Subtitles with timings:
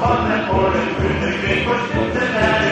[0.00, 2.69] upon that border, and through the gate was Cincinnati.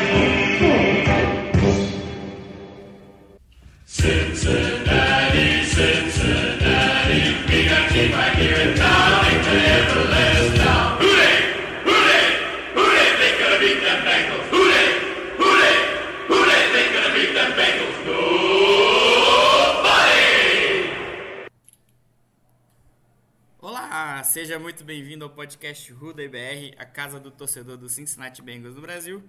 [24.38, 28.80] Seja muito bem-vindo ao podcast Ruda IBR, a casa do torcedor do Cincinnati Bengals do
[28.80, 29.20] Brasil.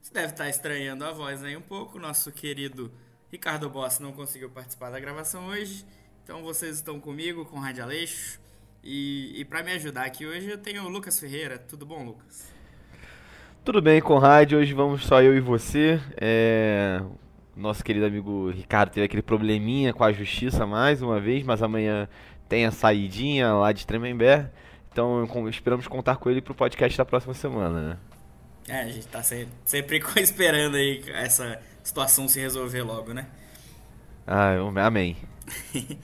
[0.00, 2.88] Você deve estar estranhando a voz aí um pouco, nosso querido
[3.32, 5.84] Ricardo Boss não conseguiu participar da gravação hoje,
[6.22, 8.38] então vocês estão comigo, com o Rádio Aleixo,
[8.80, 11.58] e, e para me ajudar aqui hoje eu tenho o Lucas Ferreira.
[11.58, 12.48] Tudo bom, Lucas?
[13.64, 14.52] Tudo bem, Conrad?
[14.52, 16.00] Hoje vamos só eu e você.
[16.16, 17.02] É...
[17.56, 22.08] Nosso querido amigo Ricardo teve aquele probleminha com a justiça mais uma vez, mas amanhã
[22.54, 24.48] tem a saidinha lá de Tremembé.
[24.92, 27.96] Então esperamos contar com ele pro podcast da próxima semana, né?
[28.68, 33.26] É, a gente tá sempre, esperando aí essa situação se resolver logo, né?
[34.24, 35.16] Ah, eu- amém.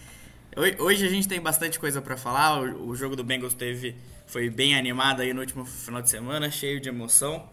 [0.80, 2.60] Hoje a gente tem bastante coisa pra falar.
[2.60, 3.94] O, o jogo do Bengals teve
[4.26, 7.48] foi bem animado aí no último final de semana, cheio de emoção.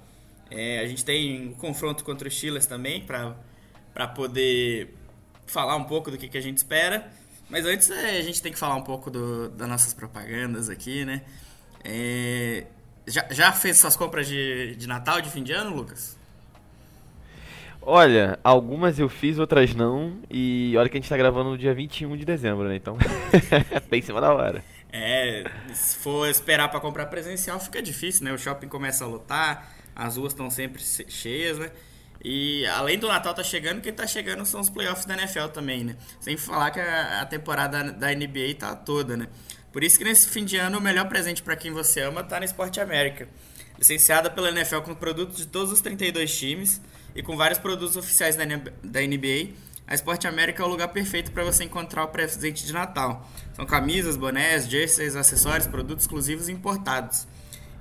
[0.49, 4.95] É, a gente tem o confronto contra os Steelers também para poder
[5.45, 7.07] falar um pouco do que, que a gente espera.
[7.49, 11.05] Mas antes é, a gente tem que falar um pouco do, das nossas propagandas aqui,
[11.05, 11.21] né?
[11.83, 12.65] É,
[13.07, 16.17] já, já fez suas compras de, de Natal, de fim de ano, Lucas?
[17.81, 20.19] Olha, algumas eu fiz, outras não.
[20.29, 22.75] E olha que a gente tá gravando no dia 21 de dezembro, né?
[22.75, 22.97] Então,
[23.89, 24.63] bem em cima da hora.
[24.91, 25.43] É,
[25.73, 28.31] se for esperar para comprar presencial fica difícil, né?
[28.31, 31.71] O shopping começa a lotar, as ruas estão sempre se- cheias, né?
[32.23, 35.83] E além do Natal tá chegando, quem tá chegando são os playoffs da NFL também,
[35.83, 35.95] né?
[36.19, 39.27] Sem falar que a, a temporada da NBA tá toda, né?
[39.71, 42.39] Por isso que nesse fim de ano o melhor presente para quem você ama tá
[42.39, 43.27] na Esporte América.
[43.77, 46.81] Licenciada pela NFL com produtos de todos os 32 times
[47.15, 49.53] e com vários produtos oficiais da da NBA,
[49.87, 53.25] a Esporte América é o lugar perfeito para você encontrar o presente de Natal.
[53.53, 57.25] São camisas, bonés, jerseys, acessórios, produtos exclusivos importados.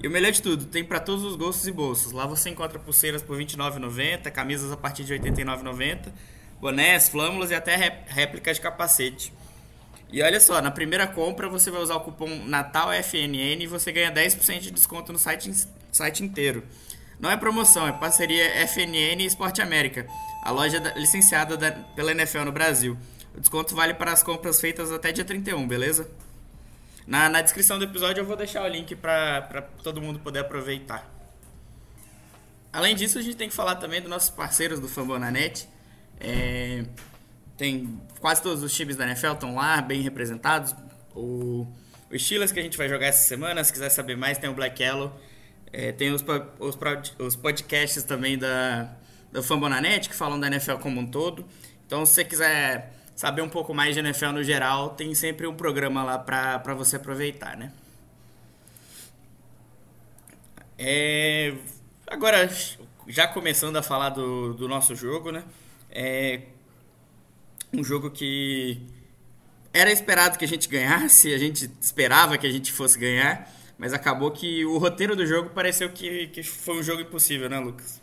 [0.03, 2.13] E o melhor de tudo, tem para todos os gostos e bolsos.
[2.13, 6.13] Lá você encontra pulseiras por R$ 29,90, camisas a partir de R$ 89,90,
[6.61, 9.33] bonés, flâmulas e até ré- réplicas de capacete.
[10.13, 14.13] E olha só, na primeira compra você vai usar o cupom NATALFNN e você ganha
[14.13, 15.51] 10% de desconto no site,
[15.91, 16.63] site inteiro.
[17.19, 20.07] Não é promoção, é parceria FNN e Esporte América,
[20.43, 22.97] a loja da- licenciada da- pela NFL no Brasil.
[23.35, 26.09] O desconto vale para as compras feitas até dia 31, beleza?
[27.07, 31.09] Na, na descrição do episódio eu vou deixar o link para todo mundo poder aproveitar.
[32.73, 35.69] Além disso, a gente tem que falar também dos nossos parceiros do Fambonanet.
[36.19, 36.85] É,
[37.57, 40.75] tem quase todos os times da NFL estão lá, bem representados.
[41.15, 41.67] O,
[42.11, 44.55] o Steelers que a gente vai jogar essa semana, se quiser saber mais, tem o
[44.55, 45.19] Black Yellow.
[45.73, 46.25] É, tem os,
[46.59, 46.79] os,
[47.19, 48.95] os podcasts também da,
[49.33, 51.47] da Fambonanet, que falam da NFL como um todo.
[51.87, 55.57] Então, se você quiser saber um pouco mais de NFL no geral, tem sempre um
[55.57, 57.73] programa lá pra você aproveitar, né?
[60.79, 61.55] É,
[62.07, 62.49] agora,
[63.09, 65.43] já começando a falar do, do nosso jogo, né?
[65.91, 66.43] É
[67.73, 68.83] um jogo que
[69.73, 73.95] era esperado que a gente ganhasse, a gente esperava que a gente fosse ganhar, mas
[73.95, 78.01] acabou que o roteiro do jogo pareceu que, que foi um jogo impossível, né, Lucas?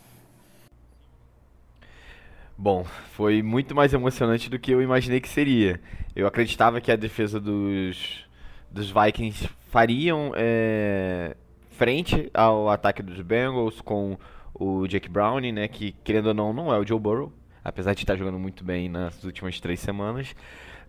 [2.56, 5.80] Bom, foi muito mais emocionante do que eu imaginei que seria.
[6.14, 8.24] Eu acreditava que a defesa dos,
[8.70, 11.36] dos Vikings fariam é,
[11.70, 14.16] frente ao ataque dos Bengals com
[14.54, 17.32] o Jake Browning, né, que querendo ou não não é o Joe Burrow,
[17.64, 20.34] apesar de estar jogando muito bem nas últimas três semanas.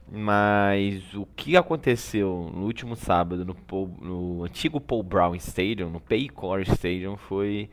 [0.08, 6.00] Mas o que aconteceu no último sábado no, Paul- no antigo Paul Brown Stadium, no
[6.00, 7.72] Paycor Stadium, foi,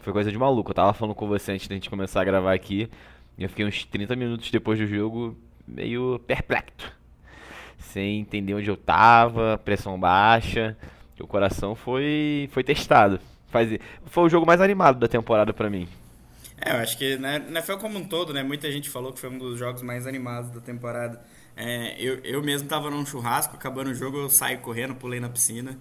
[0.00, 0.70] foi coisa de maluco.
[0.70, 2.90] Eu tava falando com você antes da gente começar a gravar aqui,
[3.44, 6.92] eu fiquei uns 30 minutos depois do jogo meio perplexo.
[7.78, 10.76] Sem entender onde eu tava, pressão baixa,
[11.18, 13.20] o coração foi, foi testado.
[13.48, 15.88] Faz, foi o jogo mais animado da temporada pra mim.
[16.60, 18.42] É, eu acho que na NFL como um todo, né?
[18.42, 21.20] Muita gente falou que foi um dos jogos mais animados da temporada.
[21.56, 25.28] É, eu, eu mesmo tava num churrasco, acabando o jogo, eu saí correndo, pulei na
[25.28, 25.78] piscina.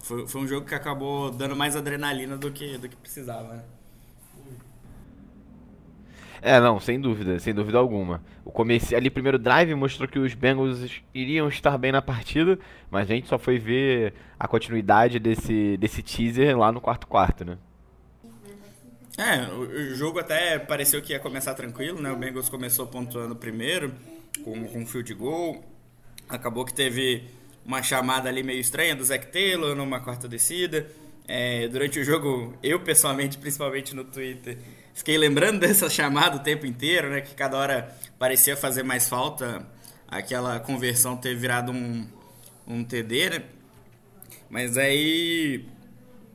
[0.00, 3.62] Foi, foi um jogo que acabou dando mais adrenalina do que, do que precisava, né?
[6.40, 8.22] É, não, sem dúvida, sem dúvida alguma.
[8.44, 12.58] O começo ali, primeiro drive, mostrou que os Bengals iriam estar bem na partida,
[12.90, 17.44] mas a gente só foi ver a continuidade desse, desse teaser lá no quarto quarto,
[17.44, 17.58] né?
[19.18, 22.12] É, o jogo até pareceu que ia começar tranquilo, né?
[22.12, 23.92] O Bengals começou pontuando primeiro,
[24.44, 25.64] com, com um field goal.
[26.28, 27.24] Acabou que teve
[27.66, 30.86] uma chamada ali meio estranha do Zach Taylor numa quarta descida.
[31.28, 34.58] É, durante o jogo, eu pessoalmente, principalmente no Twitter,
[34.98, 37.20] Fiquei lembrando dessa chamada o tempo inteiro, né?
[37.20, 39.64] Que cada hora parecia fazer mais falta
[40.08, 42.04] aquela conversão ter virado um,
[42.66, 43.44] um TD, né?
[44.50, 45.64] Mas aí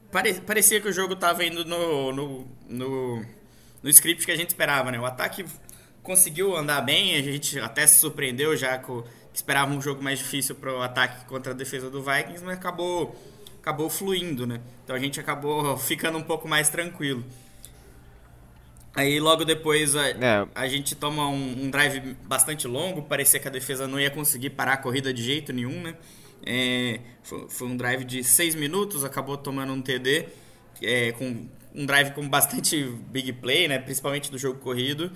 [0.10, 3.26] pare, parecia que o jogo estava indo no, no, no,
[3.82, 5.00] no script que a gente esperava, né?
[5.00, 5.46] O ataque
[6.02, 10.20] conseguiu andar bem, a gente até se surpreendeu já com que esperava um jogo mais
[10.20, 13.14] difícil para o ataque contra a defesa do Vikings, mas acabou
[13.64, 14.60] acabou fluindo, né?
[14.84, 17.24] Então a gente acabou ficando um pouco mais tranquilo.
[18.94, 20.48] Aí logo depois a, é.
[20.54, 24.52] a gente toma um, um, drive bastante longo, parecia que a defesa não ia conseguir
[24.52, 25.96] parar a corrida de jeito nenhum, né?
[26.46, 30.28] É, foi, foi, um drive de 6 minutos, acabou tomando um TD,
[30.82, 33.80] é, com um drive com bastante big play, né?
[33.80, 35.10] Principalmente do jogo corrido.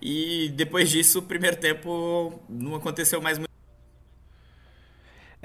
[0.00, 3.53] E depois disso, o primeiro tempo não aconteceu mais muito.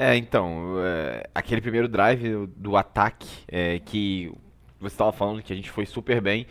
[0.02, 4.32] É, então, é, aquele primeiro drive do ataque é, que
[4.80, 6.48] você estava falando que a gente foi super bem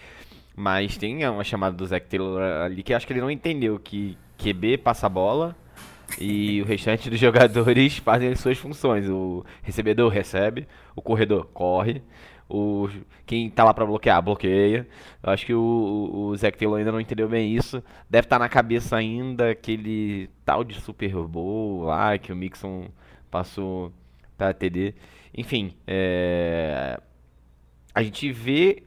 [0.55, 4.19] mas tem uma chamada do Zac Taylor ali que acho que ele não entendeu que
[4.37, 5.57] QB passa a bola
[6.21, 9.09] e o restante dos jogadores fazem as suas funções.
[9.09, 10.67] O recebedor recebe,
[10.97, 12.03] o corredor corre,
[12.51, 12.89] o
[13.25, 14.89] quem tá lá para bloquear bloqueia.
[15.23, 17.83] Eu acho que o, o Zac Taylor ainda não entendeu bem isso.
[18.11, 22.89] Deve estar tá na cabeça ainda aquele tal de Super Bowl lá que o Mixon
[23.31, 23.93] passou
[24.37, 24.95] para TD.
[25.37, 27.01] Enfim, é...
[27.95, 28.83] a gente vê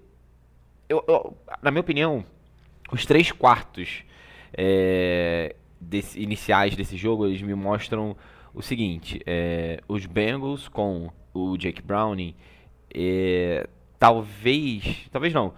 [0.92, 2.26] eu, eu, na minha opinião,
[2.92, 4.04] os três quartos
[4.54, 8.16] é, desse, iniciais desse jogo eles me mostram
[8.54, 12.36] o seguinte: é, os Bengals com o Jake Browning,
[12.94, 13.68] é,
[13.98, 15.54] talvez, talvez não,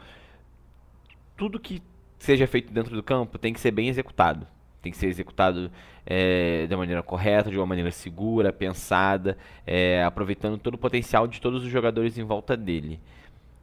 [1.35, 1.81] tudo que
[2.19, 4.47] seja feito dentro do campo tem que ser bem executado.
[4.83, 5.71] Tem que ser executado
[6.05, 11.39] é, da maneira correta, de uma maneira segura, pensada, é, aproveitando todo o potencial de
[11.41, 12.99] todos os jogadores em volta dele.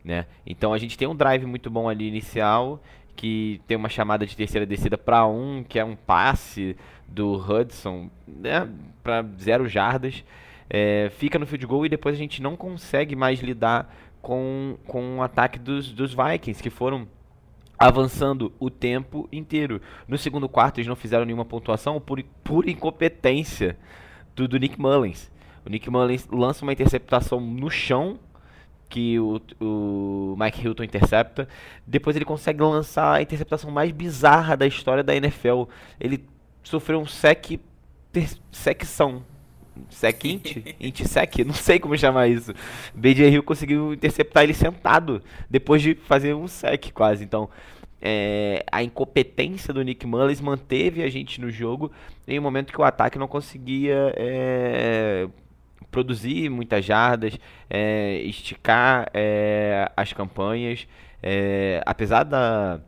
[0.05, 0.27] Né?
[0.47, 2.83] Então a gente tem um drive muito bom ali inicial,
[3.15, 6.75] que tem uma chamada de terceira descida para um, que é um passe
[7.07, 8.67] do Hudson né,
[9.03, 10.25] para zero jardas.
[10.71, 15.19] É, fica no field goal e depois a gente não consegue mais lidar com, com
[15.19, 17.07] o ataque dos, dos Vikings, que foram
[17.81, 19.81] avançando o tempo inteiro.
[20.07, 23.79] No segundo quarto eles não fizeram nenhuma pontuação por pura incompetência
[24.37, 25.31] do, do Nick Mullins.
[25.65, 28.19] O Nick Mullins lança uma interceptação no chão
[28.91, 31.49] que o, o Mike Hilton intercepta.
[31.87, 35.65] Depois ele consegue lançar a interceptação mais bizarra da história da NFL.
[35.99, 36.23] Ele
[36.63, 37.59] sofreu um sec
[38.53, 39.25] secção.
[39.89, 41.07] Sec int?
[41.07, 41.39] sec?
[41.45, 42.53] Não sei como chamar isso.
[42.95, 47.25] BJ Hill conseguiu interceptar ele sentado depois de fazer um sec quase.
[47.25, 47.49] Então,
[48.01, 51.93] é, a incompetência do Nick Mullins manteve a gente no jogo
[52.27, 55.29] em um momento que o ataque não conseguia é,
[55.91, 57.39] produzir muitas jardas,
[57.69, 60.87] é, esticar é, as campanhas.
[61.23, 62.81] É, apesar da,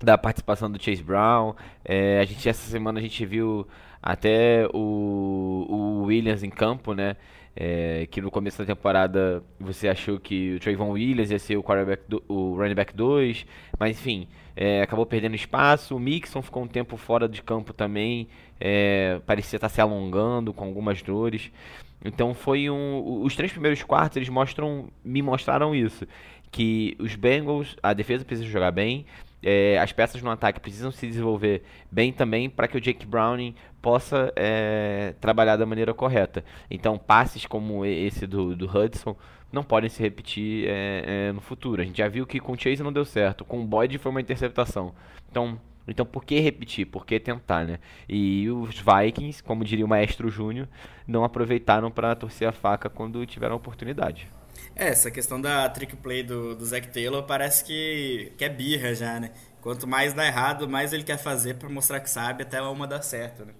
[0.00, 3.68] da participação do Chase Brown, é, a gente essa semana a gente viu
[4.02, 7.16] até o, o Williams em campo, né?
[7.54, 11.62] É, que no começo da temporada você achou que o Trayvon Williams ia ser o,
[11.62, 13.44] quarterback do, o running back 2,
[13.78, 15.96] mas enfim, é, acabou perdendo espaço.
[15.96, 18.28] O Mixon ficou um tempo fora de campo também,
[18.60, 21.50] é, parecia estar se alongando com algumas dores.
[22.04, 23.22] Então foi um.
[23.22, 24.88] Os três primeiros quartos eles mostram.
[25.04, 26.06] me mostraram isso.
[26.50, 29.06] Que os Bengals, a defesa precisa jogar bem.
[29.42, 33.54] É, as peças no ataque precisam se desenvolver bem também para que o Jake Browning
[33.80, 36.44] possa é, trabalhar da maneira correta.
[36.70, 39.16] Então, passes como esse do, do Hudson
[39.52, 41.82] não podem se repetir é, é no futuro.
[41.82, 44.10] A gente já viu que com o Chase não deu certo, com o Boyd foi
[44.10, 44.94] uma interceptação.
[45.30, 46.86] Então, então por que repetir?
[46.86, 47.78] Por que tentar, né?
[48.08, 50.68] E os Vikings, como diria o Maestro Júnior,
[51.06, 54.28] não aproveitaram para torcer a faca quando tiveram a oportunidade.
[54.74, 58.94] É, essa questão da trick play do, do Zac Taylor parece que, que é birra
[58.94, 59.30] já, né?
[59.60, 63.02] Quanto mais dá errado, mais ele quer fazer para mostrar que sabe até uma dar
[63.02, 63.52] certo, né?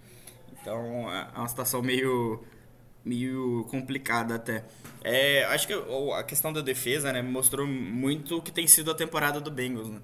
[0.60, 2.42] Então é uma situação meio,
[3.04, 4.64] meio complicada até.
[5.02, 8.94] É, acho que a questão da defesa né, mostrou muito o que tem sido a
[8.94, 10.00] temporada do Bengals, né?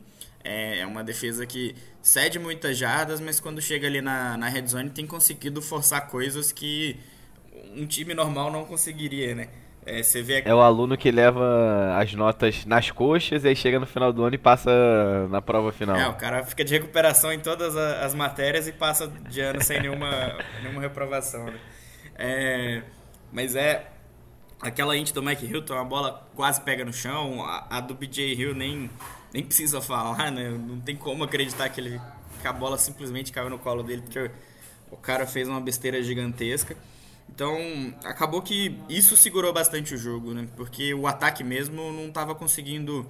[0.48, 4.90] É uma defesa que cede muitas jardas, mas quando chega ali na, na red zone
[4.90, 6.96] tem conseguido forçar coisas que
[7.75, 9.48] um time normal não conseguiria, né?
[9.86, 13.78] É, você vê É o aluno que leva as notas nas coxas e aí chega
[13.78, 15.96] no final do ano e passa na prova final.
[15.96, 19.80] É, o cara fica de recuperação em todas as matérias e passa de ano sem
[19.80, 20.10] nenhuma,
[20.60, 21.44] nenhuma reprovação.
[21.46, 21.58] né?
[22.16, 22.82] É,
[23.32, 23.92] mas é.
[24.60, 27.44] Aquela int do Mike Hilton, a bola quase pega no chão.
[27.44, 28.90] A, a do BJ Hill nem,
[29.32, 30.48] nem precisa falar, né?
[30.48, 32.00] Não tem como acreditar que, ele,
[32.40, 34.30] que a bola simplesmente caiu no colo dele, porque
[34.90, 36.74] o cara fez uma besteira gigantesca.
[37.28, 37.59] Então,
[38.04, 40.49] acabou que isso segurou bastante o jogo, né?
[40.56, 43.06] Porque o ataque mesmo não estava conseguindo.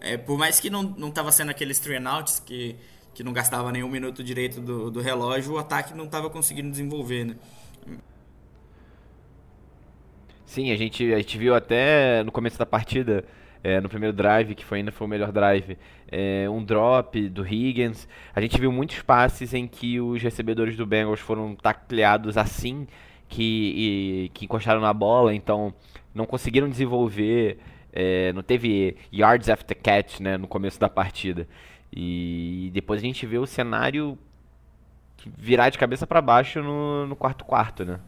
[0.00, 2.76] é, por mais que não, não tava sendo aqueles three and outs que,
[3.14, 7.24] que não gastava nenhum minuto direito do, do relógio, o ataque não estava conseguindo desenvolver,
[7.24, 7.36] né?
[10.44, 13.24] Sim, a gente, a gente viu até no começo da partida,
[13.62, 15.78] é, no primeiro drive, que foi, ainda foi o melhor drive,
[16.10, 18.08] é, um drop do Higgins.
[18.34, 22.88] A gente viu muitos passes em que os recebedores do Bengals foram tacleados assim
[23.30, 23.42] que,
[24.24, 25.72] e- que encostaram na bola, então
[26.14, 27.58] não conseguiram desenvolver,
[27.92, 31.48] é, não teve yards after catch né, no começo da partida.
[31.92, 34.18] E depois a gente vê o cenário
[35.36, 38.00] virar de cabeça para baixo no, no quarto quarto, né?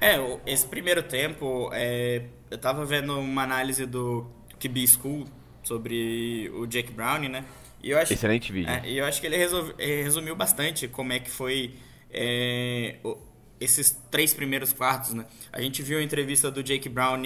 [0.00, 0.16] É,
[0.46, 4.26] esse primeiro tempo, é, eu tava vendo uma análise do
[4.58, 5.24] QB School
[5.62, 7.44] sobre o Jake Brown, né?
[7.82, 8.70] E eu acho, Excelente vídeo.
[8.70, 11.74] É, e eu acho que ele resolve- resumiu bastante como é que foi
[12.12, 13.16] é, o-
[13.60, 15.26] esses três primeiros quartos, né?
[15.52, 17.22] A gente viu a entrevista do Jake Brown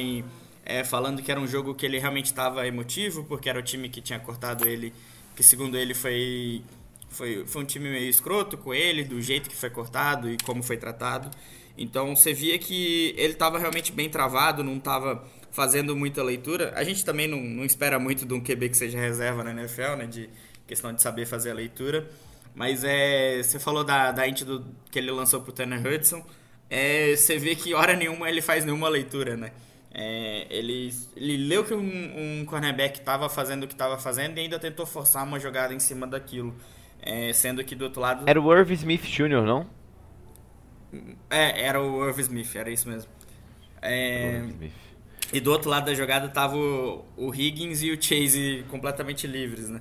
[0.64, 3.88] é, falando que era um jogo que ele realmente estava emotivo, porque era o time
[3.88, 4.92] que tinha cortado ele,
[5.36, 6.62] que segundo ele foi,
[7.10, 10.62] foi, foi um time meio escroto com ele, do jeito que foi cortado e como
[10.62, 11.30] foi tratado.
[11.76, 16.72] Então você via que ele estava realmente bem travado, não estava fazendo muita leitura.
[16.74, 19.96] A gente também não, não espera muito de um QB que seja reserva na NFL,
[19.96, 20.06] né?
[20.06, 20.28] De
[20.66, 22.10] questão de saber fazer a leitura.
[22.54, 26.24] Mas é, você falou da, da int do, que ele lançou pro Tanner Hudson.
[26.70, 29.50] É, você vê que hora nenhuma ele faz nenhuma leitura, né?
[29.92, 34.40] É, ele, ele leu que um, um cornerback estava fazendo o que estava fazendo e
[34.40, 36.54] ainda tentou forçar uma jogada em cima daquilo.
[37.02, 38.24] É, sendo que do outro lado.
[38.26, 39.66] Era o Irv Smith Jr., não?
[41.28, 43.10] É, era o Irv Smith, era isso mesmo.
[43.82, 44.42] É,
[45.32, 49.68] e do outro lado da jogada tava o, o Higgins e o Chase completamente livres,
[49.68, 49.80] né?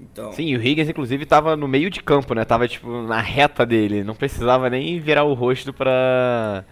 [0.00, 2.44] Então, Sim, o Higgins, inclusive, tava no meio de campo, né?
[2.44, 4.02] Tava, tipo, na reta dele.
[4.02, 6.64] Não precisava nem virar o rosto pra,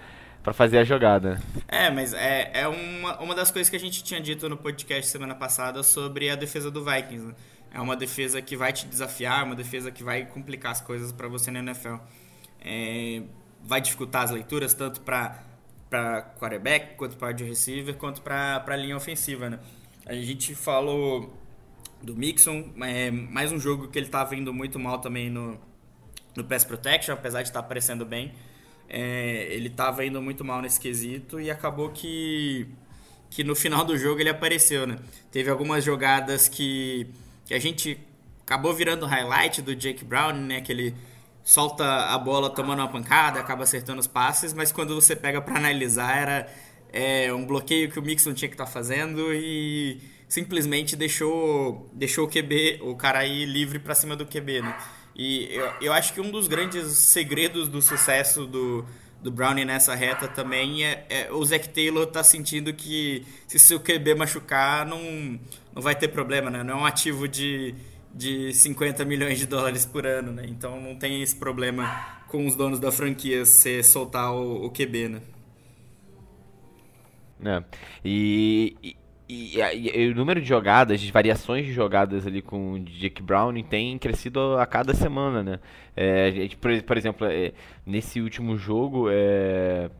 [0.42, 1.40] pra fazer a jogada.
[1.68, 5.10] É, mas é, é uma, uma das coisas que a gente tinha dito no podcast
[5.10, 7.26] semana passada sobre a defesa do Vikings.
[7.26, 7.34] Né?
[7.74, 11.28] É uma defesa que vai te desafiar, uma defesa que vai complicar as coisas para
[11.28, 11.96] você na NFL.
[12.60, 13.22] É,
[13.62, 15.44] vai dificultar as leituras tanto para
[15.88, 19.48] para quarterback, quanto para de receiver, quanto para a linha ofensiva.
[19.48, 19.58] Né?
[20.04, 21.34] A gente falou
[22.02, 25.58] do Mixon, é, mais um jogo que ele estava indo muito mal também no,
[26.36, 28.32] no pass protection, apesar de estar aparecendo bem.
[28.88, 32.66] É, ele estava indo muito mal nesse quesito e acabou que,
[33.28, 34.98] que no final do jogo ele apareceu, né?
[35.30, 37.06] Teve algumas jogadas que,
[37.44, 37.98] que a gente
[38.42, 40.60] acabou virando highlight do Jake Brown, né?
[40.60, 40.94] Que ele
[41.44, 45.56] solta a bola tomando uma pancada, acaba acertando os passes, mas quando você pega para
[45.56, 46.48] analisar era
[46.92, 52.28] é, um bloqueio que o Mixon tinha que estar fazendo e simplesmente deixou, deixou o
[52.28, 54.76] QB, o cara ir livre para cima do QB, né?
[55.16, 58.84] E eu, eu acho que um dos grandes segredos do sucesso do,
[59.20, 63.80] do Brownie nessa reta também é, é o Zac Taylor tá sentindo que se seu
[63.80, 65.40] QB machucar não,
[65.74, 66.62] não vai ter problema, né?
[66.62, 67.74] Não é um ativo de,
[68.14, 70.44] de 50 milhões de dólares por ano, né?
[70.46, 75.08] Então não tem esse problema com os donos da franquia se soltar o, o QB,
[75.08, 75.20] né?
[77.40, 77.64] né?
[78.04, 78.96] E, e,
[79.28, 83.22] e, e- e o número de jogadas, de variações de jogadas ali com o Jake
[83.22, 85.60] Brown tem crescido a cada semana, né?
[85.96, 87.52] É, a gente, por, por exemplo, é,
[87.84, 89.90] nesse último jogo, é,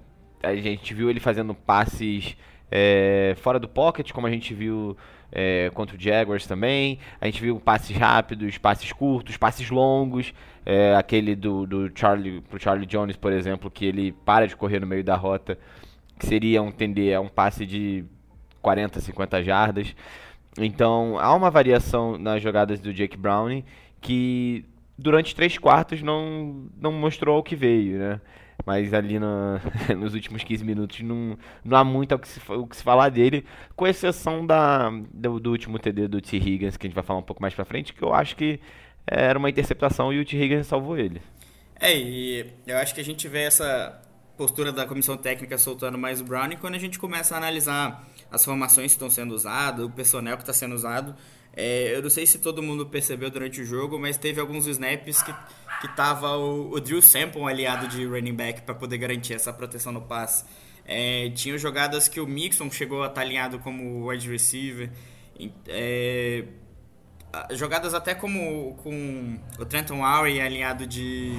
[0.43, 2.37] a gente viu ele fazendo passes
[2.71, 4.97] é, fora do pocket, como a gente viu
[5.33, 6.99] é, contra o Jaguars também.
[7.21, 10.33] A gente viu passes rápidos, passes curtos, passes longos.
[10.65, 14.81] é, aquele do, do Charlie, pro Charlie Jones, por exemplo, que ele para de correr
[14.81, 15.59] no meio da rota
[16.19, 18.05] que seria um tender um passe de
[18.63, 19.95] 40, 50 jardas.
[20.59, 23.65] Então há uma variação nas jogadas do Jake Browning
[24.01, 24.65] que
[24.97, 28.21] durante três quartos não, não mostrou o que veio, né?
[28.67, 29.61] Mas ali na-
[29.97, 33.09] nos últimos 15 minutos não, não há muito o que, se, o que se falar
[33.09, 33.45] dele,
[33.77, 36.37] com exceção da, do, do último TD do T.
[36.37, 38.61] Higgins, que a gente vai falar um pouco mais pra frente, que eu acho que
[39.07, 40.37] era uma interceptação e o T.
[40.37, 41.23] Higgins salvou ele.
[41.81, 44.03] É, e eu acho que a gente vê essa
[44.37, 48.45] postura da comissão técnica soltando mais o Browning quando a gente começa a analisar as
[48.45, 51.15] formações que estão sendo usadas, o personnel que está sendo usado.
[51.55, 55.23] É, eu não sei se todo mundo percebeu durante o jogo, mas teve alguns snaps
[55.23, 55.35] que,
[55.81, 59.93] que tava o, o Drew Sample aliado de running back para poder garantir essa proteção
[59.93, 60.45] no passe.
[60.85, 64.91] É, tinha jogadas que o Mixon chegou a estar alinhado como wide receiver.
[65.67, 66.45] É,
[67.53, 71.33] jogadas até como com o Trenton Lowry alinhado de,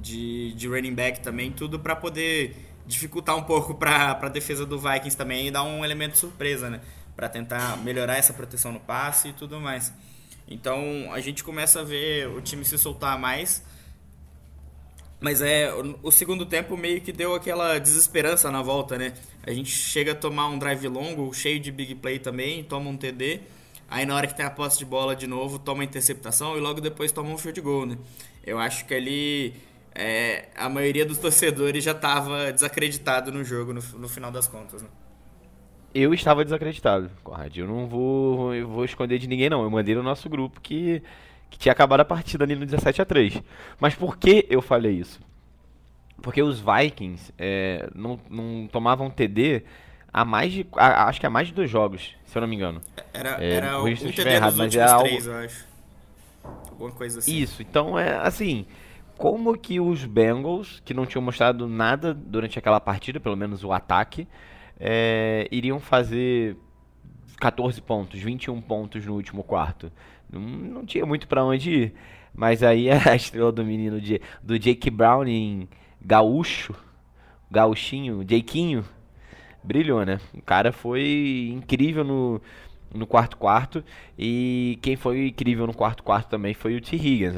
[0.00, 4.78] de, de running back também, tudo para poder dificultar um pouco para a defesa do
[4.78, 6.80] Vikings também e dar um elemento surpresa, né?
[7.14, 9.92] Para tentar melhorar essa proteção no passe e tudo mais.
[10.48, 13.62] Então a gente começa a ver o time se soltar mais.
[15.20, 15.72] Mas é,
[16.02, 19.14] o, segundo tempo meio que deu aquela desesperança na volta, né?
[19.44, 22.96] A gente chega a tomar um drive longo, cheio de big play também, toma um
[22.96, 23.40] TD.
[23.88, 26.60] Aí na hora que tem a posse de bola de novo, toma a interceptação e
[26.60, 27.98] logo depois toma um field goal, né?
[28.44, 29.54] Eu acho que ali
[29.94, 34.82] é, a maioria dos torcedores já estava desacreditado no jogo no, no final das contas,
[34.82, 34.88] né?
[35.94, 37.54] Eu estava desacreditado, Conrad.
[37.56, 39.62] Eu não vou, eu vou esconder de ninguém, não.
[39.62, 41.02] Eu mandei no nosso grupo que,
[41.50, 43.42] que tinha acabado a partida ali no 17 a 3
[43.78, 45.20] Mas por que eu falei isso?
[46.22, 49.64] Porque os Vikings é, não, não tomavam TD
[50.10, 50.66] há mais de.
[50.74, 52.80] A, acho que há mais de dois jogos, se eu não me engano.
[53.12, 55.08] Era, é, era um TD errado, mas era algo...
[55.08, 55.66] três, eu acho.
[56.70, 57.36] Alguma coisa assim.
[57.36, 58.66] Isso, então é assim.
[59.22, 63.70] Como que os Bengals, que não tinham mostrado nada durante aquela partida, pelo menos o
[63.70, 64.26] ataque,
[64.80, 66.56] é, iriam fazer
[67.38, 69.92] 14 pontos, 21 pontos no último quarto.
[70.28, 71.94] Não, não tinha muito para onde ir.
[72.34, 75.68] Mas aí a estrela do menino de, do Jake Browning
[76.04, 76.74] gaúcho,
[77.48, 78.84] gauchinho, Jaquinho,
[79.62, 80.18] brilhou, né?
[80.34, 82.42] O cara foi incrível no,
[82.92, 83.84] no quarto quarto
[84.18, 86.96] e quem foi incrível no quarto quarto também foi o T.
[86.96, 87.36] Higgins.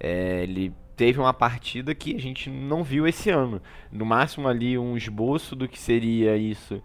[0.00, 3.62] É, ele teve uma partida que a gente não viu esse ano.
[3.90, 6.82] No máximo ali um esboço do que seria isso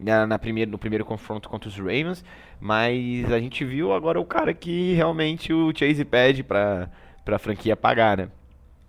[0.00, 2.24] na, na primeira, no primeiro confronto contra os Ravens,
[2.58, 6.88] mas a gente viu agora o cara que realmente o Chase pede para
[7.26, 8.28] a franquia pagar, né?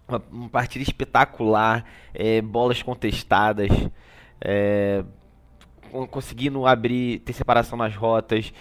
[0.08, 1.84] Uma, uma partida espetacular,
[2.14, 3.70] é, bolas contestadas,
[4.40, 5.04] é,
[6.10, 8.54] conseguindo abrir, ter separação nas rotas.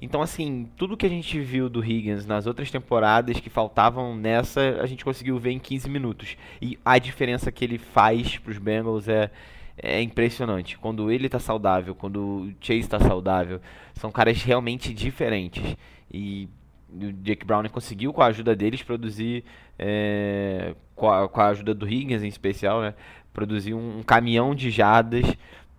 [0.00, 4.78] Então, assim, tudo que a gente viu do Higgins nas outras temporadas que faltavam nessa,
[4.80, 6.36] a gente conseguiu ver em 15 minutos.
[6.60, 9.30] E a diferença que ele faz para os Bengals é,
[9.76, 10.76] é impressionante.
[10.78, 13.60] Quando ele está saudável, quando o Chase está saudável,
[13.94, 15.76] são caras realmente diferentes.
[16.12, 16.48] E
[16.92, 19.44] o Jake Brown conseguiu, com a ajuda deles, produzir,
[19.78, 22.94] é, com, a, com, a, ajuda do Higgins em especial, né,
[23.32, 25.24] produzir um, um caminhão de jadas,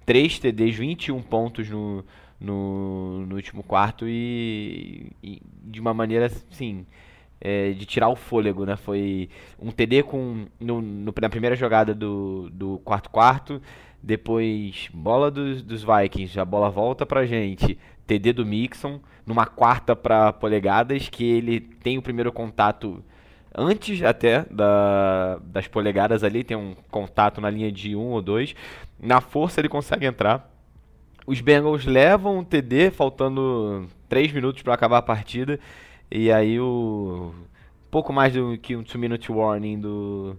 [0.05, 2.03] 3 TDs, 21 pontos no
[2.39, 6.85] no, no último quarto e, e de uma maneira assim
[7.39, 8.75] é, de tirar o fôlego, né?
[8.75, 13.61] Foi um TD com no, no, na primeira jogada do, do quarto quarto,
[14.01, 19.95] depois bola dos, dos Vikings, a bola volta pra gente, TD do Mixon, numa quarta
[19.95, 23.03] para polegadas que ele tem o primeiro contato
[23.57, 28.53] antes até da, das polegadas ali, tem um contato na linha de um ou dois,
[28.99, 30.54] na força ele consegue entrar
[31.25, 35.59] os Bengals levam o TD, faltando 3 minutos para acabar a partida.
[36.11, 37.33] E aí o.
[37.89, 40.37] Pouco mais do que um 2-minute warning do,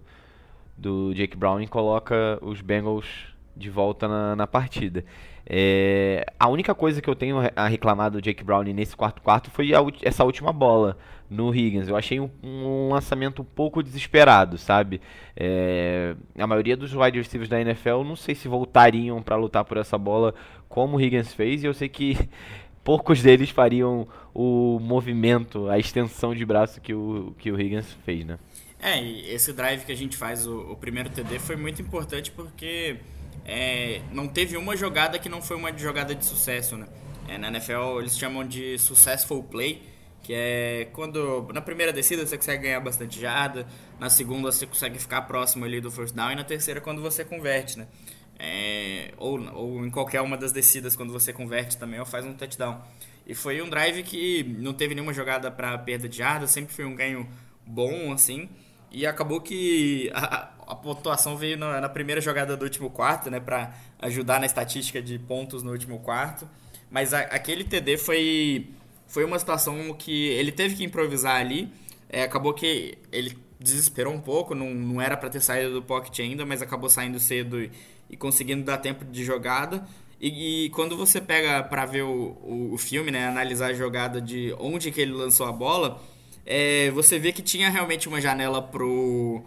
[0.77, 3.07] do Jake Browning coloca os Bengals
[3.55, 5.03] de volta na, na partida.
[5.49, 9.49] É, a única coisa que eu tenho a reclamar do Jake Browning nesse quarto quarto
[9.49, 10.97] foi a, essa última bola
[11.29, 11.87] no Higgins.
[11.87, 14.99] Eu achei um, um lançamento um pouco desesperado, sabe?
[15.35, 19.77] É, a maioria dos wide receivers da NFL não sei se voltariam para lutar por
[19.77, 20.35] essa bola
[20.67, 22.17] como o Higgins fez, e eu sei que
[22.83, 28.25] poucos deles fariam o movimento, a extensão de braço que o, que o Higgins fez,
[28.25, 28.37] né?
[28.79, 32.31] É, e esse drive que a gente faz, o, o primeiro TD, foi muito importante
[32.31, 32.97] porque
[33.45, 36.87] é, não teve uma jogada que não foi uma jogada de sucesso, né?
[37.27, 39.83] É, na NFL eles chamam de successful play,
[40.23, 43.67] que é quando na primeira descida você consegue ganhar bastante jada,
[43.99, 47.23] na segunda você consegue ficar próximo ali do first down e na terceira quando você
[47.23, 47.87] converte, né?
[48.39, 52.33] É, ou, ou em qualquer uma das descidas quando você converte também ou faz um
[52.33, 52.81] touchdown.
[53.25, 56.85] E foi um drive que não teve nenhuma jogada para perda de jarda, sempre foi
[56.85, 57.27] um ganho
[57.65, 58.47] bom assim.
[58.91, 63.39] E acabou que a, a pontuação veio na, na, primeira jogada do último quarto, né,
[63.39, 66.47] para ajudar na estatística de pontos no último quarto.
[66.89, 68.69] Mas a, aquele TD foi
[69.07, 71.71] foi uma situação que ele teve que improvisar ali.
[72.09, 76.19] É, acabou que ele desesperou um pouco, não, não era para ter saído do pocket
[76.19, 77.71] ainda, mas acabou saindo cedo e,
[78.09, 79.87] e conseguindo dar tempo de jogada.
[80.19, 84.21] E, e quando você pega para ver o, o, o, filme, né, analisar a jogada
[84.21, 86.01] de onde que ele lançou a bola,
[86.47, 89.43] é, você vê que tinha realmente uma janela pro,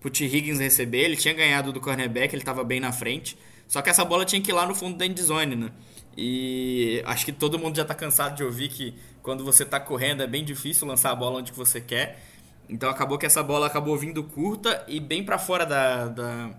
[0.00, 0.24] pro T.
[0.24, 1.00] Higgins receber.
[1.04, 3.36] Ele tinha ganhado do cornerback, ele estava bem na frente.
[3.66, 5.70] Só que essa bola tinha que ir lá no fundo da endzone, né?
[6.16, 10.22] E acho que todo mundo já está cansado de ouvir que quando você está correndo
[10.22, 12.22] é bem difícil lançar a bola onde você quer.
[12.68, 16.50] Então acabou que essa bola acabou vindo curta e bem para fora da, da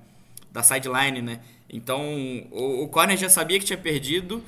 [0.55, 1.41] da sideline, né?
[1.69, 2.01] Então
[2.49, 4.41] o, o corner já sabia que tinha perdido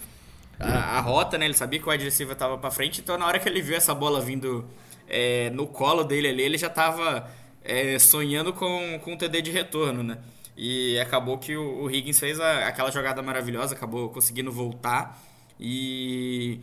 [0.57, 1.45] a, a rota, né?
[1.45, 3.75] Ele sabia que o wide receiver estava para frente, então na hora que ele viu
[3.75, 4.65] essa bola vindo
[5.07, 7.29] é, no colo dele ali, ele já estava
[7.63, 10.17] é, sonhando com, com o TD de retorno, né?
[10.55, 15.21] E acabou que o, o Higgins fez a, aquela jogada maravilhosa, acabou conseguindo voltar.
[15.59, 16.59] E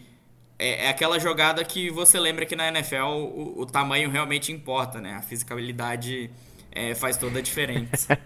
[0.59, 5.01] é, é, aquela jogada que você lembra que na NFL o, o tamanho realmente importa,
[5.01, 5.15] né?
[5.15, 6.31] A fisicalidade
[6.73, 8.19] é, faz toda a diferença.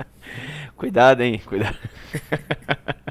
[0.76, 1.40] Cuidado, hein?
[1.44, 1.78] Cuidado.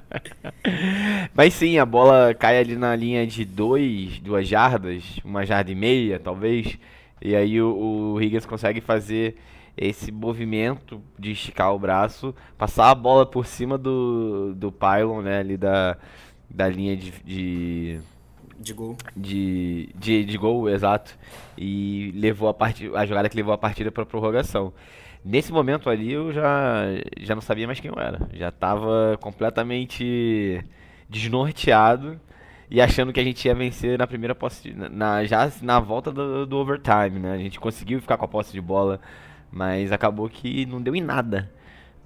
[1.34, 5.76] Mas sim, a bola cai ali na linha de dois, duas jardas, uma jarda e
[5.76, 6.78] meia, talvez.
[7.22, 9.36] E aí o, o Higgins consegue fazer
[9.78, 15.40] esse movimento de esticar o braço, passar a bola por cima do, do pylon, né,
[15.40, 15.98] ali da,
[16.50, 18.00] da linha de, de
[18.58, 18.98] de gol.
[19.16, 21.18] De, de, de gol, exato.
[21.58, 22.90] E levou a, part...
[22.96, 24.74] a jogada que levou a partida para prorrogação.
[25.26, 26.84] Nesse momento ali eu já,
[27.20, 28.30] já não sabia mais quem eu era.
[28.32, 30.64] Já estava completamente
[31.10, 32.20] desnorteado
[32.70, 36.46] e achando que a gente ia vencer na primeira posse, na, já na volta do,
[36.46, 37.34] do overtime, né?
[37.34, 39.02] A gente conseguiu ficar com a posse de bola,
[39.52, 41.52] mas acabou que não deu em nada.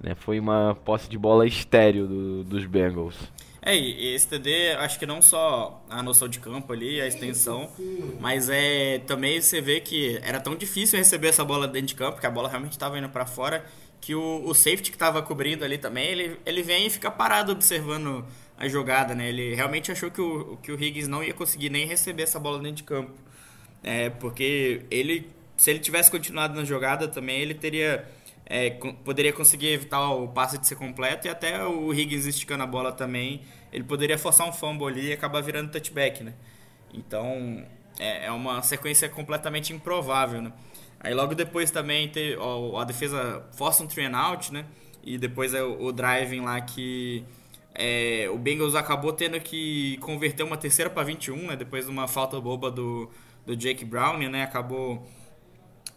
[0.02, 0.14] Né?
[0.14, 3.30] Foi uma posse de bola estéreo do, dos Bengals.
[3.62, 7.70] É, e esse TD, acho que não só a noção de campo ali, a extensão,
[8.18, 12.20] mas é também você vê que era tão difícil receber essa bola dentro de campo,
[12.20, 13.64] que a bola realmente estava indo para fora,
[14.00, 17.52] que o, o safety que estava cobrindo ali também, ele, ele vem e fica parado
[17.52, 18.24] observando
[18.56, 19.28] a jogada, né?
[19.28, 22.58] Ele realmente achou que o, que o Higgins não ia conseguir nem receber essa bola
[22.58, 23.12] dentro de campo.
[23.82, 28.06] É, porque ele, se ele tivesse continuado na jogada também, ele teria
[28.52, 28.70] é,
[29.04, 32.90] poderia conseguir evitar o passe de ser completo e até o Higgins esticando a bola
[32.90, 36.34] também, ele poderia forçar um fumble ali e acabar virando touchback, né?
[36.92, 37.64] Então,
[37.96, 40.52] é, é uma sequência completamente improvável, né?
[40.98, 44.66] Aí logo depois também ter, ó, a defesa força um three and out, né?
[45.04, 47.24] E depois é o, o driving lá que
[47.72, 51.56] é, o Bengals acabou tendo que converter uma terceira para 21, né?
[51.56, 53.08] Depois de uma falta boba do,
[53.46, 54.42] do Jake Brown, né?
[54.42, 55.06] Acabou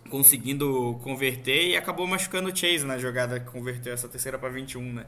[0.10, 4.94] conseguindo converter e acabou machucando o Chase na jogada que converteu essa terceira para 21,
[4.94, 5.06] né?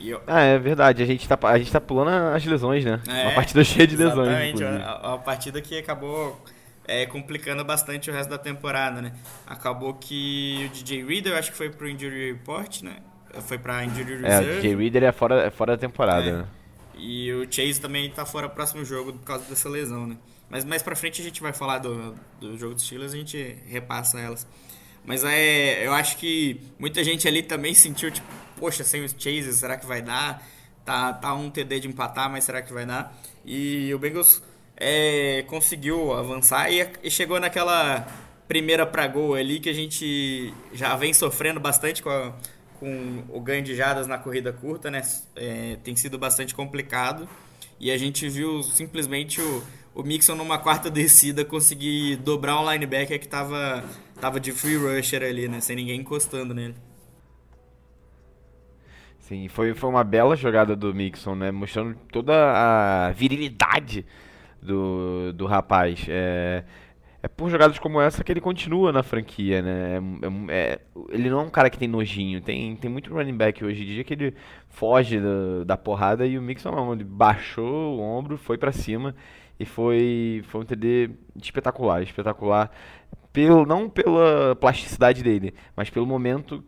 [0.00, 0.20] Eu...
[0.26, 1.02] Ah, é verdade.
[1.02, 3.00] A gente tá, a gente tá pulando as lesões, né?
[3.06, 4.28] É, uma partida cheia de lesões.
[4.28, 4.64] Exatamente.
[4.64, 6.40] A, a, partida que acabou
[6.86, 9.12] é, complicando bastante o resto da temporada, né?
[9.46, 12.96] Acabou que o DJ Reader, acho que foi pro Injury Report, né?
[13.42, 14.50] Foi pra Injury Reserve.
[14.50, 16.32] É, o DJ Reader é fora, é fora da temporada, é.
[16.32, 16.46] né?
[16.96, 20.16] E o Chase também tá fora do próximo jogo por causa dessa lesão, né?
[20.54, 23.56] Mas mais pra frente a gente vai falar do, do jogo dos Steelers, a gente
[23.66, 24.46] repassa elas.
[25.04, 28.24] Mas é, eu acho que muita gente ali também sentiu, tipo,
[28.56, 30.46] poxa, sem os Chases, será que vai dar?
[30.84, 33.20] Tá, tá um TD de empatar, mas será que vai dar?
[33.44, 34.40] E o Bengals
[34.76, 38.06] é, conseguiu avançar e, e, chegou naquela
[38.46, 42.32] primeira pra gol ali que a gente já vem sofrendo bastante com, a,
[42.78, 45.02] com o ganho de jadas na corrida curta, né?
[45.34, 47.28] É, tem sido bastante complicado.
[47.80, 53.18] E a gente viu simplesmente o, o Mixon numa quarta descida conseguir dobrar um linebacker
[53.20, 53.84] que tava,
[54.20, 55.60] tava de free rusher ali, né?
[55.60, 56.74] Sem ninguém encostando nele.
[59.20, 61.50] Sim, foi, foi uma bela jogada do Mixon, né?
[61.50, 64.04] Mostrando toda a virilidade
[64.60, 66.04] do, do rapaz.
[66.08, 66.64] É,
[67.22, 69.94] é por jogadas como essa que ele continua na franquia, né?
[69.94, 72.40] É, é, é, ele não é um cara que tem nojinho.
[72.40, 74.34] Tem, tem muito running back hoje em dia que ele
[74.68, 76.92] foge da, da porrada e o Mixon não.
[76.92, 79.14] Ele baixou o ombro, foi para cima
[79.58, 82.70] e foi, foi um TD espetacular, espetacular.
[83.32, 86.62] Pelo, não pela plasticidade dele, mas pelo momento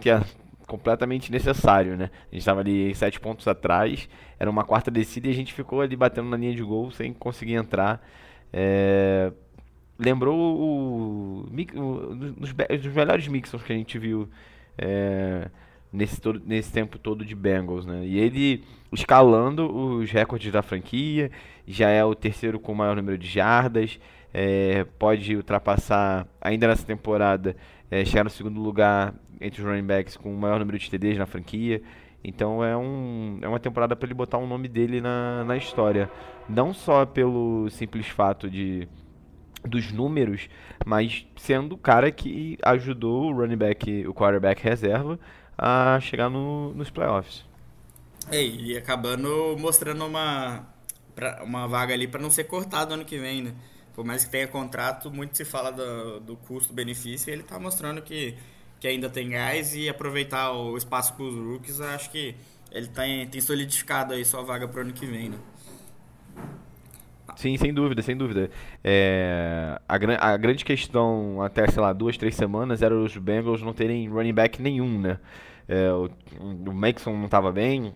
[0.00, 0.20] que é
[0.66, 2.10] completamente necessário, né?
[2.22, 4.08] A gente estava ali sete pontos atrás,
[4.38, 7.12] era uma quarta descida e a gente ficou ali batendo na linha de gol sem
[7.12, 8.04] conseguir entrar.
[8.52, 9.32] É...
[9.98, 12.52] Lembrou o, o, o dos,
[12.92, 14.28] melhores mixers que a gente viu
[14.78, 15.48] é...
[15.92, 18.04] nesse, todo, nesse tempo todo de Bengals, né?
[18.04, 21.30] E ele escalando os recordes da franquia,
[21.66, 24.00] já é o terceiro com o maior número de jardas,
[24.32, 27.54] é, pode ultrapassar ainda nessa temporada,
[27.90, 31.18] é, chegar no segundo lugar entre os running backs com o maior número de TDs
[31.18, 31.82] na franquia.
[32.24, 35.56] Então é, um, é uma temporada para ele botar o um nome dele na, na
[35.56, 36.10] história.
[36.48, 38.88] Não só pelo simples fato de
[39.64, 40.48] dos números,
[40.84, 45.20] mas sendo o cara que ajudou o running back, o quarterback reserva,
[45.56, 47.44] a chegar no, nos playoffs.
[48.30, 50.66] É, e acabando mostrando uma,
[51.14, 53.54] pra, uma vaga ali para não ser cortado ano que vem, né?
[53.94, 58.00] Por mais que tenha contrato, muito se fala do, do custo-benefício e ele está mostrando
[58.00, 58.34] que,
[58.80, 62.34] que ainda tem gás e aproveitar o espaço para os rookies, acho que
[62.70, 65.38] ele tem, tem solidificado aí sua vaga para ano que vem, né?
[67.36, 68.50] Sim, sem dúvida, sem dúvida.
[68.84, 69.94] É, a,
[70.32, 74.34] a, grande questão até, sei lá, duas, três semanas era os Bengals não terem running
[74.34, 75.18] back nenhum, né?
[75.68, 77.94] É, o, o Maxon não estava bem,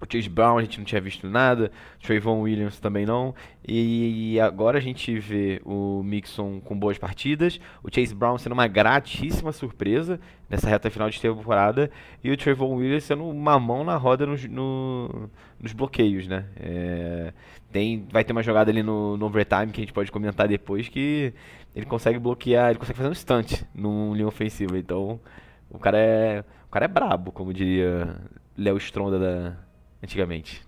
[0.00, 3.34] o Chase Brown a gente não tinha visto nada, Trayvon Williams também não.
[3.66, 8.68] E agora a gente vê o Mixon com boas partidas, o Chase Brown sendo uma
[8.68, 11.90] gratíssima surpresa nessa reta final de temporada
[12.22, 15.28] e o Trayvon Williams sendo uma mão na roda nos, no,
[15.60, 16.46] nos bloqueios, né?
[16.56, 17.32] É,
[17.72, 20.88] tem, vai ter uma jogada ali no, no, overtime que a gente pode comentar depois
[20.88, 21.34] que
[21.74, 24.78] ele consegue bloquear, ele consegue fazer um stunt num linha ofensiva.
[24.78, 25.20] Então
[25.68, 28.16] o cara é, o cara é brabo, como diria
[28.56, 29.67] Léo Stronda da
[30.02, 30.62] antigamente,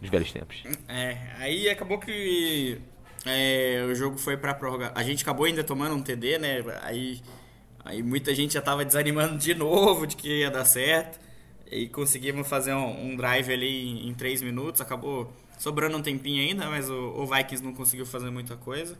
[0.00, 0.62] nos velhos tempos.
[0.88, 2.80] É, aí acabou que
[3.26, 4.92] é, o jogo foi pra prorrogar.
[4.94, 6.64] A gente acabou ainda tomando um TD, né?
[6.82, 7.20] Aí,
[7.84, 11.20] aí muita gente já tava desanimando de novo de que ia dar certo.
[11.70, 14.80] E conseguimos fazer um, um drive ali em, 3 minutos.
[14.80, 18.96] Acabou sobrando um tempinho ainda, mas o, o Vikings não conseguiu fazer muita coisa.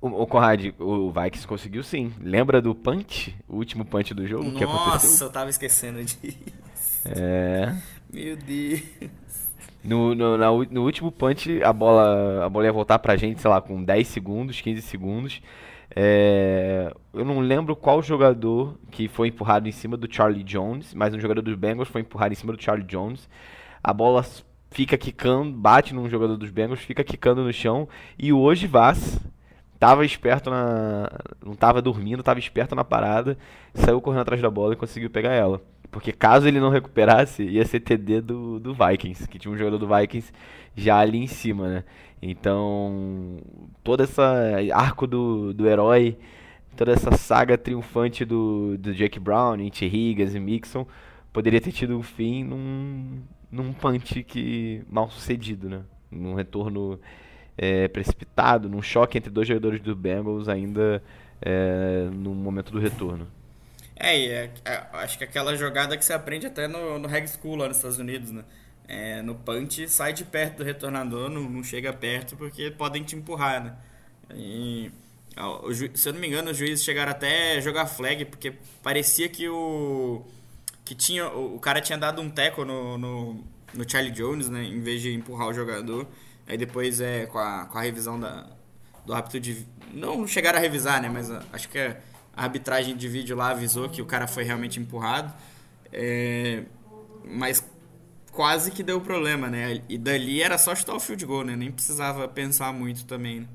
[0.00, 2.12] O, o Conrad, o Vikings conseguiu sim.
[2.20, 3.34] Lembra do punch?
[3.48, 5.10] O último punch do jogo Nossa, que aconteceu?
[5.10, 6.36] Nossa, eu tava esquecendo disso.
[7.06, 7.74] É.
[8.12, 8.82] Meu Deus.
[9.82, 13.50] No, no, na, no último punch, a bola, a bola ia voltar pra gente, sei
[13.50, 15.42] lá, com 10 segundos, 15 segundos.
[15.94, 21.14] É, eu não lembro qual jogador que foi empurrado em cima do Charlie Jones, mas
[21.14, 23.28] um jogador dos Bengals foi empurrado em cima do Charlie Jones.
[23.82, 24.24] A bola
[24.70, 27.88] fica quicando, bate num jogador dos Bengals, fica quicando no chão.
[28.18, 29.20] E hoje Vaz
[29.78, 31.10] tava esperto na.
[31.44, 33.36] não tava dormindo, tava esperto na parada,
[33.74, 35.60] saiu correndo atrás da bola e conseguiu pegar ela.
[35.94, 39.78] Porque caso ele não recuperasse, ia ser TD do, do Vikings, que tinha um jogador
[39.78, 40.32] do Vikings
[40.74, 41.84] já ali em cima, né?
[42.20, 43.38] Então,
[43.84, 44.20] todo esse
[44.72, 46.18] arco do, do herói,
[46.76, 50.84] toda essa saga triunfante do, do Jake Brown, Inti Higgins e Mixon,
[51.32, 55.82] poderia ter tido um fim num, num punch que mal sucedido, né?
[56.10, 56.98] Num retorno
[57.56, 61.00] é, precipitado, num choque entre dois jogadores do Bengals ainda
[61.40, 63.28] é, no momento do retorno.
[64.04, 67.56] É, é, é, acho que aquela jogada que você aprende até no, no Reg School
[67.56, 68.44] lá nos Estados Unidos, né?
[68.86, 73.16] É, no punch, sai de perto do retornador, não, não chega perto porque podem te
[73.16, 73.74] empurrar, né?
[74.34, 74.92] E,
[75.94, 80.22] se eu não me engano, os juízes chegaram até jogar flag, porque parecia que o.
[80.84, 81.26] que tinha.
[81.28, 84.64] O, cara tinha dado um teco no, no, no, Charlie Jones, né?
[84.64, 86.06] Em vez de empurrar o jogador.
[86.46, 88.46] Aí depois é com a, com a revisão da,
[89.06, 89.66] do rápido de.
[89.94, 91.08] Não chegaram a revisar, né?
[91.08, 92.02] Mas acho que é
[92.36, 95.32] a arbitragem de vídeo lá avisou que o cara foi realmente empurrado.
[95.92, 96.64] É,
[97.24, 97.64] mas
[98.32, 99.82] quase que deu problema, né?
[99.88, 101.56] E dali era só chutar o field goal, né?
[101.56, 103.40] Nem precisava pensar muito também.
[103.40, 103.48] Né?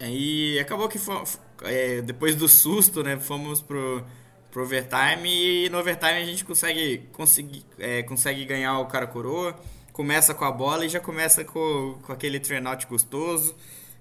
[0.00, 1.22] Aí acabou que foi,
[1.62, 3.18] é, depois do susto, né?
[3.18, 4.04] Fomos pro,
[4.50, 9.56] pro overtime e no overtime a gente consegue, consegue, é, consegue ganhar o cara coroa.
[9.92, 13.54] Começa com a bola e já começa com, com aquele turnout gostoso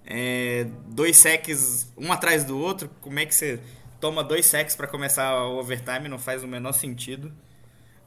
[0.10, 2.90] é, dois sacks um atrás do outro.
[3.02, 3.60] Como é que você
[4.00, 6.08] toma dois sacks para começar o overtime?
[6.08, 7.32] Não faz o menor sentido.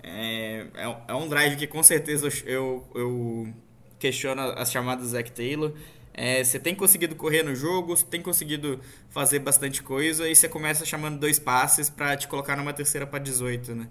[0.02, 3.52] É, é, é, um drive que com certeza eu, eu
[3.98, 5.74] questiono as chamadas do Zach Taylor.
[6.14, 10.48] É, você tem conseguido correr no jogo, você tem conseguido fazer bastante coisa e você
[10.48, 13.88] começa chamando dois passes para te colocar numa terceira para 18, né?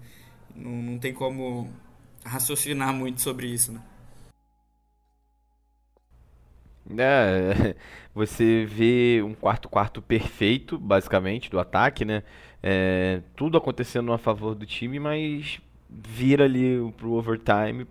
[0.55, 1.71] Não, não tem como
[2.25, 3.81] raciocinar muito sobre isso, né?
[6.97, 7.75] É,
[8.13, 12.23] você vê um quarto-quarto perfeito, basicamente, do ataque, né?
[12.61, 17.87] É, tudo acontecendo a favor do time, mas vira ali pro overtime,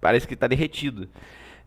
[0.00, 1.08] parece que está derretido.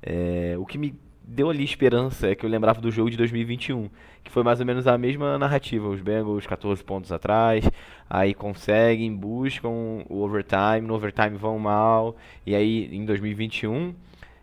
[0.01, 3.89] É, o que me deu ali esperança é que eu lembrava do jogo de 2021,
[4.23, 5.87] que foi mais ou menos a mesma narrativa.
[5.87, 7.69] Os Bengals 14 pontos atrás,
[8.09, 9.69] aí conseguem, buscam
[10.09, 13.93] o overtime, no overtime vão mal, e aí em 2021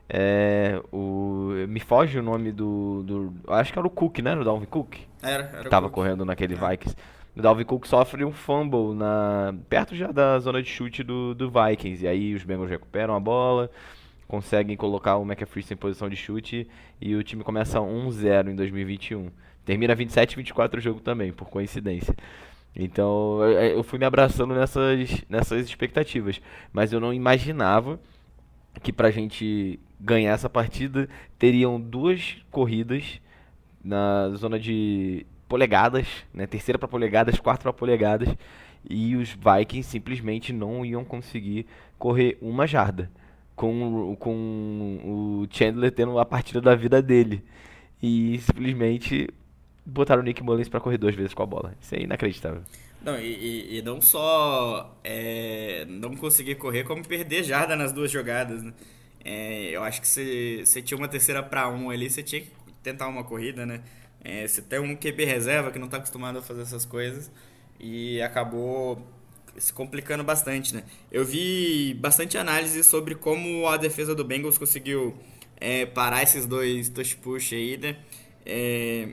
[0.08, 3.34] é, o, me foge o nome do, do.
[3.48, 4.34] Acho que era o Cook, né?
[4.34, 4.96] O Dalvin Cook.
[5.22, 6.56] Era, era que tava correndo naquele é.
[6.56, 6.96] Vikings.
[7.36, 11.50] O Dalvin Cook sofre um fumble na, perto já da zona de chute do, do
[11.50, 12.04] Vikings.
[12.04, 13.70] E aí os Bengals recuperam a bola,
[14.26, 16.66] conseguem colocar o McAfee em posição de chute
[17.00, 19.30] e o time começa 1-0 em 2021.
[19.64, 22.14] Termina 27-24 o jogo também, por coincidência.
[22.74, 26.40] Então eu fui me abraçando nessas, nessas expectativas.
[26.72, 28.00] Mas eu não imaginava
[28.82, 31.08] que pra gente ganhar essa partida,
[31.38, 33.20] teriam duas corridas
[33.82, 36.46] na zona de polegadas, né?
[36.46, 38.28] Terceira para polegadas, quarta para polegadas,
[38.88, 41.66] e os Vikings simplesmente não iam conseguir
[41.98, 43.10] correr uma jarda,
[43.56, 47.42] com, com o Chandler tendo a partida da vida dele.
[48.00, 49.28] E simplesmente
[49.84, 51.74] botaram o Nick Mullins para correr duas vezes com a bola.
[51.80, 52.62] Isso é inacreditável.
[53.02, 58.62] Não, e, e não só é, não conseguir correr, como perder jarda nas duas jogadas.
[58.62, 58.72] Né?
[59.30, 62.50] É, eu acho que você, você tinha uma terceira para um ali, você tinha que
[62.82, 63.82] tentar uma corrida, né?
[64.24, 67.30] É, você tem um QB reserva que não está acostumado a fazer essas coisas.
[67.78, 69.06] e acabou
[69.58, 70.82] se complicando bastante, né?
[71.12, 75.14] Eu vi bastante análise sobre como a defesa do Bengals conseguiu
[75.60, 77.98] é, parar esses dois touch push aí, né?
[78.46, 79.12] É,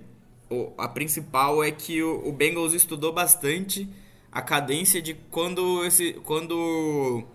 [0.50, 3.90] o, a principal é que o, o Bengals estudou bastante
[4.32, 7.26] a cadência de quando esse quando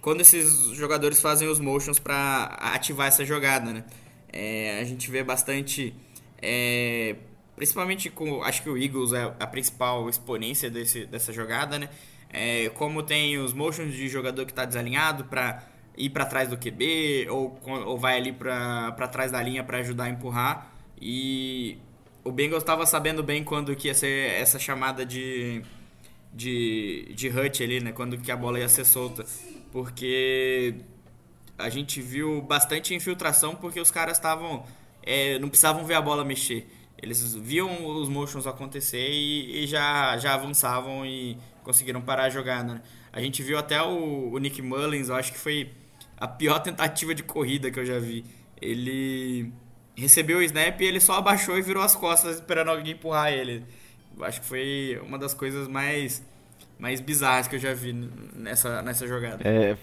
[0.00, 3.84] quando esses jogadores fazem os motions para ativar essa jogada, né?
[4.32, 5.94] É, a gente vê bastante,
[6.40, 7.16] é,
[7.56, 11.88] principalmente com, acho que o Eagles é a principal exponência desse, dessa jogada, né?
[12.32, 15.64] É, como tem os motions de jogador que está desalinhado para
[15.96, 20.04] ir para trás do QB ou, ou vai ali para trás da linha para ajudar
[20.04, 21.76] a empurrar e
[22.22, 25.62] o Bengals estava sabendo bem quando que ia ser essa chamada de
[26.32, 27.90] de, de hut ali, né?
[27.92, 29.24] Quando que a bola ia ser solta
[29.70, 30.76] porque
[31.58, 34.64] a gente viu bastante infiltração porque os caras estavam
[35.02, 36.68] é, não precisavam ver a bola mexer.
[37.02, 42.74] Eles viam os motions acontecer e, e, já, já avançavam e conseguiram parar a jogada
[42.74, 42.82] né?
[43.12, 45.72] a gente viu até o, o, Nick Mullins eu acho que foi
[46.16, 48.24] a pior tentativa de corrida que eu já vi.
[48.60, 49.52] Ele
[49.96, 53.64] recebeu o snap e ele só abaixou e virou as costas esperando alguém empurrar ele.
[54.16, 56.22] Eu acho que foi uma das coisas mais
[56.80, 57.92] mais bizarras que eu já vi
[58.34, 59.46] nessa, nessa jogada.
[59.46, 59.76] É,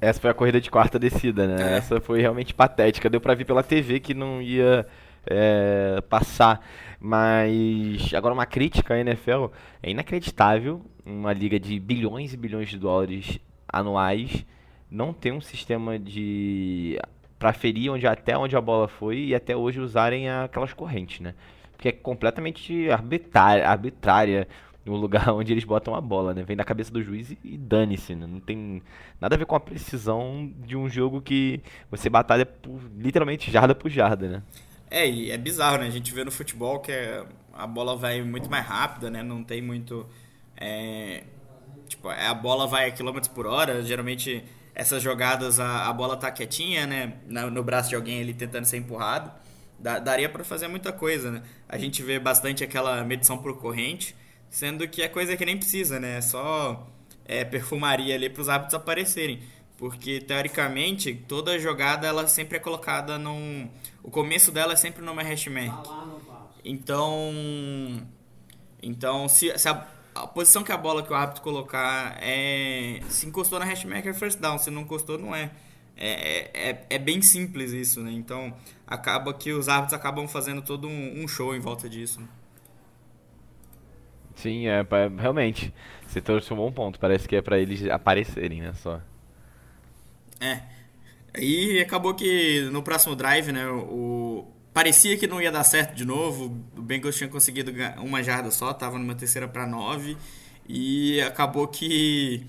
[0.00, 1.74] essa foi a corrida de quarta descida, né?
[1.74, 1.76] É.
[1.78, 3.08] Essa foi realmente patética.
[3.08, 4.86] Deu pra ver pela TV que não ia
[5.24, 6.66] é, passar.
[7.00, 9.46] Mas agora uma crítica à NFL
[9.82, 14.44] é inacreditável uma liga de bilhões e bilhões de dólares anuais
[14.90, 16.98] não ter um sistema de
[17.38, 21.34] para ferir onde até onde a bola foi e até hoje usarem aquelas correntes, né?
[21.72, 24.46] Porque é completamente arbitrária, arbitrária
[24.84, 26.42] no lugar onde eles botam a bola, né?
[26.42, 28.26] Vem da cabeça do juiz e, dane-se, né?
[28.26, 28.82] Não tem
[29.20, 33.74] nada a ver com a precisão de um jogo que você batalha por, literalmente jarda
[33.74, 34.42] por jarda, né?
[34.90, 35.86] É, e é bizarro, né?
[35.86, 39.22] A gente vê no futebol que é, a bola vai muito mais rápida, né?
[39.22, 40.06] Não tem muito...
[40.56, 41.24] É,
[41.88, 46.16] tipo, é, a bola vai a quilômetros por hora, geralmente essas jogadas a, a bola
[46.16, 47.14] tá quietinha, né?
[47.26, 49.30] No, no braço de alguém ali tentando ser empurrado.
[49.78, 51.42] Da, daria para fazer muita coisa, né?
[51.68, 54.14] A gente vê bastante aquela medição por corrente,
[54.52, 56.18] Sendo que é coisa que nem precisa, né?
[56.18, 56.86] É só
[57.24, 59.42] é, perfumaria ali para os hábitos aparecerem.
[59.78, 63.70] Porque, teoricamente, toda jogada ela sempre é colocada num...
[64.02, 65.88] O começo dela é sempre numa hashmark.
[66.62, 67.32] Então...
[68.82, 73.00] Então, se, se a, a, posição que a bola que o árbitro colocar é...
[73.08, 74.58] Se encostou na hashmark é first down.
[74.58, 75.50] Se não encostou, não é.
[75.96, 78.12] É, é, é bem simples isso, né?
[78.12, 78.54] Então,
[78.86, 82.20] acaba que os árbitros acabam fazendo todo um, um show em volta disso.
[82.20, 82.28] Né?
[84.42, 84.84] Sim, é,
[85.18, 85.72] realmente.
[86.06, 86.98] Você trouxe um bom ponto.
[86.98, 88.72] Parece que é para eles aparecerem, né?
[88.74, 89.00] Só.
[90.40, 90.62] É.
[91.38, 93.64] E acabou que no próximo drive, né?
[93.68, 96.60] O, parecia que não ia dar certo de novo.
[96.76, 100.16] O Bengals tinha conseguido uma jarda só, tava numa terceira para nove.
[100.68, 102.44] E acabou que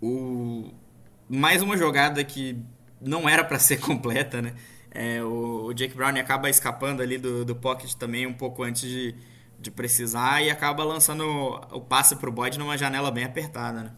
[0.00, 0.70] o
[1.28, 2.56] mais uma jogada que
[3.00, 4.54] não era para ser completa, né?
[4.92, 9.14] É, o, Jake Brown acaba escapando ali do, do pocket também um pouco antes de,
[9.60, 11.24] de precisar e acaba lançando
[11.70, 13.92] o passe pro Boyd numa janela bem apertada, né?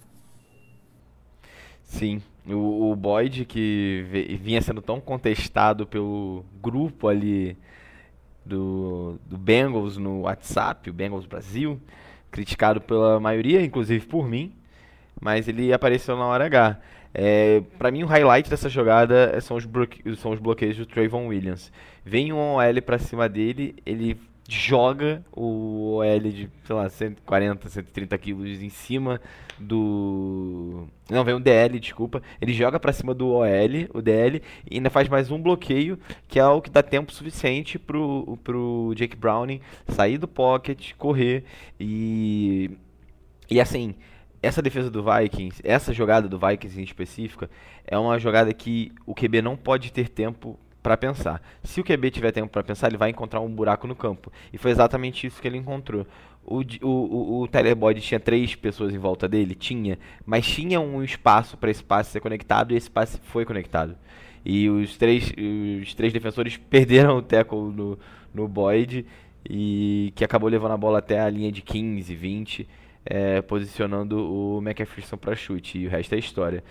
[1.85, 4.05] Sim, o, o Boyd que
[4.41, 7.57] vinha sendo tão contestado pelo grupo ali
[8.45, 11.81] do, do Bengals no WhatsApp, o Bengals Brasil,
[12.31, 14.53] criticado pela maioria, inclusive por mim,
[15.21, 16.81] mas ele apareceu na hora H.
[17.15, 19.69] É, para mim, o highlight dessa jogada são os,
[20.19, 21.71] são os bloqueios do Trayvon Williams.
[22.05, 24.19] Vem um OL para cima dele, ele
[24.53, 29.21] joga o OL de, sei lá, 140, 130 quilos em cima
[29.59, 30.87] do.
[31.11, 32.23] Não, vem um DL, desculpa.
[32.41, 33.47] Ele joga para cima do OL,
[33.95, 37.79] o DL, e ainda faz mais um bloqueio, que é o que dá tempo suficiente
[37.79, 41.45] pro, pro Jake Browning sair do pocket, correr
[41.81, 42.71] e.
[43.51, 43.95] E assim.
[44.45, 47.49] Essa defesa do Vikings, essa jogada do Vikings em específica,
[47.87, 51.41] é uma jogada que o QB não pode ter tempo para pensar.
[51.63, 54.33] Se o QB tiver tempo para pensar, ele vai encontrar um buraco no campo.
[54.53, 56.07] E foi exatamente isso que ele encontrou.
[56.45, 59.55] O, o, o, o Tyler Boyd tinha três pessoas em volta dele?
[59.55, 59.99] Tinha.
[60.27, 63.97] Mas tinha um espaço para esse passe ser conectado e esse passe foi conectado.
[64.45, 65.33] E os três,
[65.81, 67.99] os três defensores perderam o tackle no,
[68.35, 69.07] no Boyd
[69.49, 72.69] e que acabou levando a bola até a linha de 15, 20,
[73.05, 75.79] é, posicionando o McPherson para chute.
[75.79, 76.65] E o resto é história.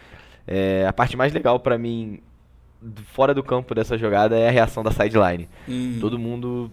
[0.45, 2.19] É, a parte mais legal para mim
[3.07, 5.47] fora do campo dessa jogada é a reação da sideline.
[5.67, 5.97] Uhum.
[5.99, 6.71] Todo mundo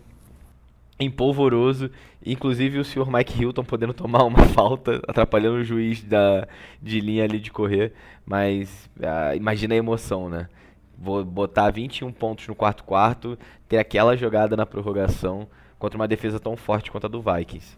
[0.99, 1.91] empolvoroso,
[2.25, 6.49] inclusive o senhor Mike Hilton podendo tomar uma falta, atrapalhando o juiz da,
[6.83, 7.93] de linha ali de correr,
[8.27, 10.49] mas ah, imagina a emoção, né?
[11.01, 13.39] Vou botar 21 pontos no quarto quarto,
[13.69, 15.47] ter aquela jogada na prorrogação
[15.79, 17.77] contra uma defesa tão forte quanto a do Vikings.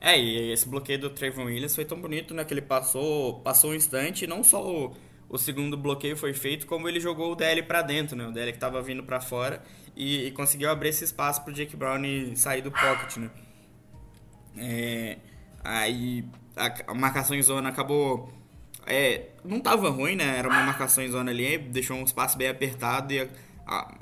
[0.00, 2.44] É, e esse bloqueio do Trayvon Williams foi tão bonito, né?
[2.44, 4.94] Que ele passou, passou um instante não só o,
[5.28, 8.26] o segundo bloqueio foi feito, como ele jogou o DL para dentro, né?
[8.26, 9.62] O DL que tava vindo para fora
[9.96, 12.00] e, e, conseguiu abrir esse espaço pro Jake Brown
[12.36, 13.30] sair do pocket, né?
[14.56, 15.18] É,
[15.64, 16.24] aí
[16.56, 18.32] a, a marcação em zona acabou
[18.86, 20.38] é, não tava ruim, né?
[20.38, 23.12] Era uma marcação em zona ali, deixou um espaço bem apertado.
[23.12, 23.28] E,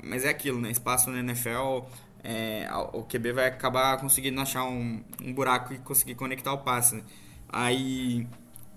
[0.03, 0.69] mas é aquilo, né?
[0.69, 1.87] Espaço no NFL,
[2.23, 6.95] é, o QB vai acabar conseguindo achar um, um buraco e conseguir conectar o passe.
[6.95, 7.03] Né?
[7.49, 8.27] Aí,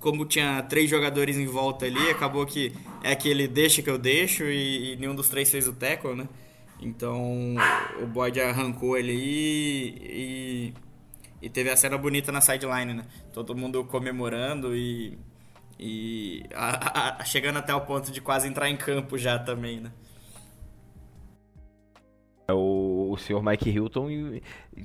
[0.01, 2.73] como tinha três jogadores em volta ali, acabou que
[3.03, 6.29] é aquele deixa que eu deixo e, e nenhum dos três fez o tackle, né?
[6.81, 7.57] Então
[8.01, 10.75] o Boyd arrancou ele e,
[11.43, 13.05] e teve a cena bonita na sideline, né?
[13.33, 15.19] Todo mundo comemorando e
[15.79, 19.93] e a, a, chegando até o ponto de quase entrar em campo já também, né?
[22.49, 24.11] É o, o senhor Mike Hilton.
[24.11, 24.41] Eu,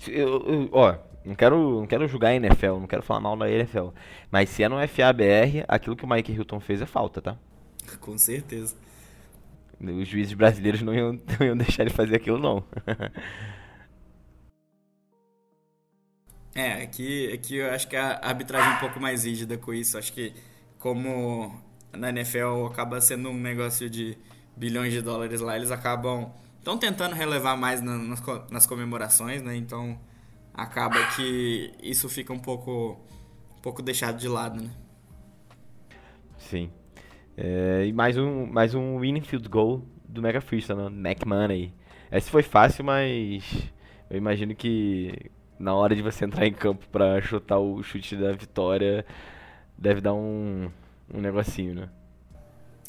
[0.08, 0.96] eu, ó,
[1.26, 3.90] não quero, não quero julgar a NFL, não quero falar mal da NFL.
[4.32, 7.38] Mas se é no FABR, aquilo que o Mike Hilton fez é falta, tá?
[8.02, 8.76] Com certeza.
[9.80, 12.64] Os juízes brasileiros não iam, não iam deixar ele fazer aquilo, não.
[16.56, 19.98] é, aqui, aqui eu acho que a arbitragem é um pouco mais rígida com isso.
[19.98, 20.34] Acho que
[20.78, 21.62] como
[21.92, 24.18] na NFL acaba sendo um negócio de
[24.56, 29.56] bilhões de dólares lá, eles acabam estão tentando relevar mais nas, nas comemorações, né?
[29.56, 30.00] Então
[30.54, 33.00] acaba que isso fica um pouco
[33.58, 34.70] um pouco deixado de lado, né?
[36.38, 36.72] Sim.
[37.36, 40.90] É, e mais um mais um winning field goal do Mega Freestyle, né?
[40.90, 41.74] Mac Money.
[42.12, 43.44] Esse foi fácil, mas
[44.10, 48.32] eu imagino que na hora de você entrar em campo para chutar o chute da
[48.34, 49.06] vitória,
[49.78, 50.70] deve dar um,
[51.12, 51.90] um negocinho, né?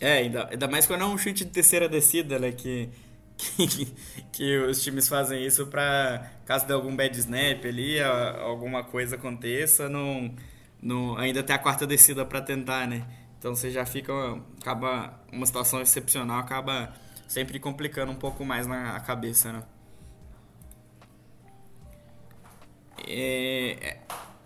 [0.01, 2.53] É, ainda, ainda mais quando é um chute de terceira descida, né?
[2.53, 2.91] Que,
[3.37, 3.95] que,
[4.33, 9.89] que os times fazem isso pra, caso de algum bad snap ali, alguma coisa aconteça,
[9.89, 10.35] não,
[10.81, 13.07] não, ainda tem a quarta descida para tentar, né?
[13.39, 14.13] Então você já fica,
[14.61, 16.95] acaba, uma situação excepcional acaba
[17.29, 19.63] sempre complicando um pouco mais na cabeça, né?
[23.07, 23.99] É, é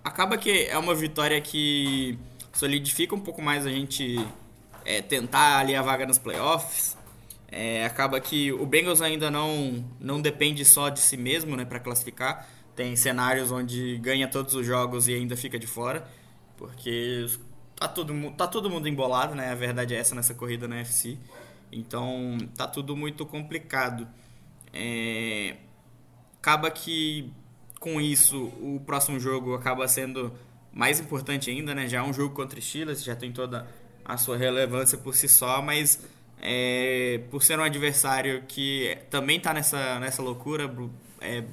[0.02, 2.18] acaba que é uma vitória que
[2.52, 4.16] solidifica um pouco mais a gente
[4.84, 6.97] é, tentar ali a vaga nos playoffs.
[7.50, 11.80] É, acaba que o Bengals ainda não, não depende só de si mesmo né, para
[11.80, 12.46] classificar.
[12.76, 16.06] Tem cenários onde ganha todos os jogos e ainda fica de fora,
[16.56, 17.26] porque
[17.74, 19.50] tá todo, tá todo mundo embolado, né?
[19.50, 21.18] A verdade é essa nessa corrida na UFC.
[21.72, 24.06] Então tá tudo muito complicado.
[24.72, 25.56] É,
[26.38, 27.32] acaba que
[27.80, 30.32] com isso o próximo jogo acaba sendo
[30.72, 31.88] mais importante ainda, né?
[31.88, 33.66] Já é um jogo contra Steelers, já tem toda
[34.04, 36.00] a sua relevância por si só, mas
[36.40, 40.72] é, por ser um adversário que também está nessa, nessa loucura,
[41.20, 41.44] é,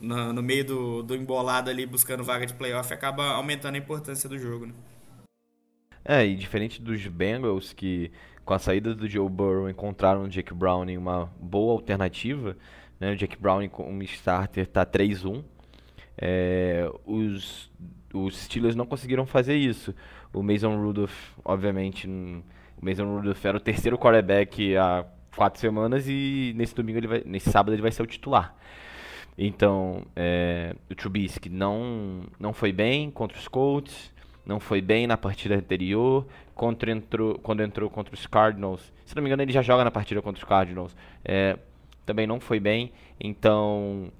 [0.00, 4.28] no, no, meio do, do embolado ali buscando vaga de playoff, acaba aumentando a importância
[4.28, 4.72] do jogo, né?
[6.04, 8.10] É, e diferente dos Bengals, que
[8.44, 12.56] com a saída do Joe Burrow encontraram o Jake Browning uma boa alternativa,
[12.98, 13.12] né?
[13.12, 15.44] O Jake Browning como starter está 3-1.
[16.18, 17.70] É, os
[18.12, 19.94] os Steelers não conseguiram fazer isso.
[20.32, 22.42] O Mason Rudolph, obviamente, o
[22.80, 25.04] Mason Rudolph era o terceiro quarterback há
[25.36, 28.54] quatro semanas e nesse domingo ele vai, nesse sábado ele vai ser o titular.
[29.36, 34.12] Então, é, o Trubisky não não foi bem contra os Colts,
[34.44, 38.92] não foi bem na partida anterior, contra entrou, quando entrou contra os Cardinals.
[39.04, 40.94] Se não me engano, ele já joga na partida contra os Cardinals.
[41.24, 41.58] É,
[42.04, 42.92] também não foi bem.
[43.20, 44.10] Então,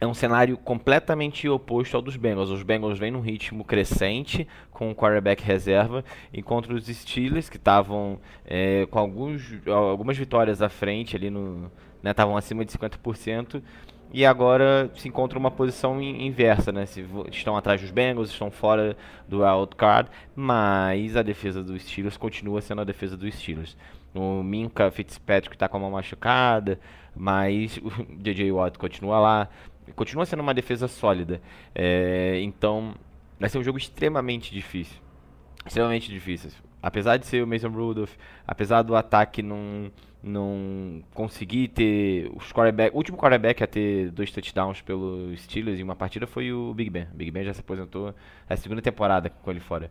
[0.00, 2.50] é um cenário completamente oposto ao dos Bengals.
[2.50, 8.18] Os Bengals vêm num ritmo crescente com o quarterback reserva, enquanto os Steelers, que estavam
[8.44, 11.70] é, com alguns, algumas vitórias à frente, ali no
[12.10, 13.62] estavam né, acima de 50%,
[14.12, 16.86] e agora se encontram uma posição inversa, né?
[16.86, 22.16] Se estão atrás dos Bengals, estão fora do wild card, mas a defesa dos Steelers
[22.16, 23.76] continua sendo a defesa dos Steelers.
[24.14, 26.78] O Minka Fitzpatrick está com uma machucada,
[27.16, 29.48] mas o DJ Watt continua lá
[29.92, 31.40] continua sendo uma defesa sólida.
[31.74, 32.94] É, então,
[33.38, 35.00] vai ser um jogo extremamente difícil.
[35.66, 36.50] Extremamente difícil.
[36.82, 38.14] Apesar de ser o Mason Rudolph,
[38.46, 39.90] apesar do ataque não,
[40.22, 45.82] não conseguir ter os quarterback, o último quarterback a ter dois touchdowns pelo Steelers em
[45.82, 47.04] uma partida foi o Big Ben.
[47.04, 48.14] O Big Ben já se aposentou
[48.48, 49.90] é a segunda temporada com ele fora.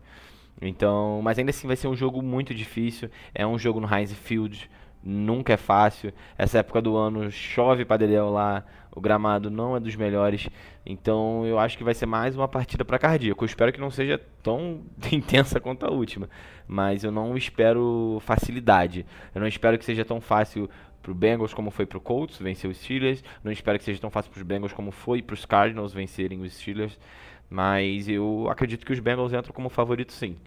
[0.61, 3.09] Então, mas ainda assim vai ser um jogo muito difícil.
[3.33, 4.69] É um jogo no Heinz Field
[5.03, 6.13] nunca é fácil.
[6.37, 8.63] Essa época do ano chove Dedéu lá,
[8.95, 10.47] o gramado não é dos melhores.
[10.85, 13.43] Então eu acho que vai ser mais uma partida para cardíaco.
[13.43, 14.81] Eu espero que não seja tão
[15.11, 16.29] intensa quanto a última,
[16.67, 19.05] mas eu não espero facilidade.
[19.33, 20.69] Eu não espero que seja tão fácil
[21.01, 23.23] pro Bengals como foi pro Colts vencer os Steelers.
[23.43, 26.41] Não espero que seja tão fácil para os Bengals como foi para os Cardinals vencerem
[26.41, 26.97] os Steelers.
[27.49, 30.37] Mas eu acredito que os Bengals entram como favorito sim.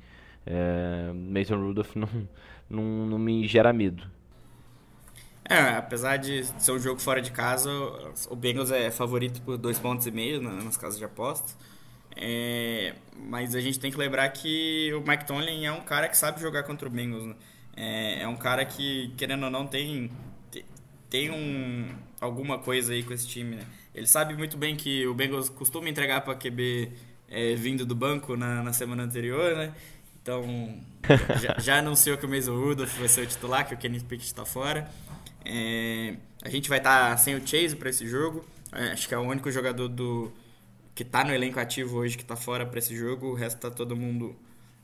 [0.45, 2.09] É, Mason Rudolph não,
[2.71, 4.16] não, não me gera medo.
[5.49, 7.71] É, apesar de ser um jogo fora de casa,
[8.29, 11.57] o Bengals é favorito por dois pontos e meio nas casas de apostas.
[12.17, 12.95] É,
[13.29, 16.41] mas a gente tem que lembrar que o Mike Tomlin é um cara que sabe
[16.41, 17.27] jogar contra o Bengals.
[17.27, 17.35] Né?
[17.77, 20.11] É, é, um cara que, querendo ou não, tem,
[21.09, 23.57] tem um, alguma coisa aí com esse time.
[23.57, 23.67] Né?
[23.95, 26.91] Ele sabe muito bem que o Bengals costuma entregar para QB
[27.29, 29.73] é, vindo do banco na, na semana anterior, né?
[30.23, 30.43] Então,
[31.41, 34.25] já, já, anunciou que o Mason Rudolph vai ser o titular, que o Kenny Pickett
[34.27, 34.91] está fora.
[35.47, 38.45] É, a gente vai estar tá sem o Chase para esse jogo.
[38.73, 40.33] É, acho que é o único jogador do
[40.95, 43.29] que está no elenco ativo hoje que está fora para esse jogo.
[43.29, 44.35] O resto está todo mundo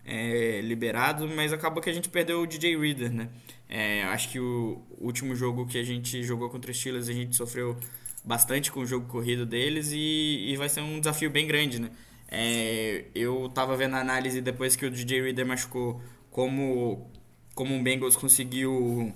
[0.04, 3.28] é, liberado, mas acabou que a gente perdeu o DJ Reader, né?
[3.68, 7.34] É, acho que o último jogo que a gente jogou contra os Steelers a gente
[7.34, 7.76] sofreu
[8.24, 11.90] bastante com o jogo corrido deles e, e vai ser um desafio bem grande, né?
[12.28, 16.00] É, eu tava vendo a análise depois que o DJ Reader machucou
[16.30, 17.10] como
[17.54, 19.12] como o Bengals conseguiu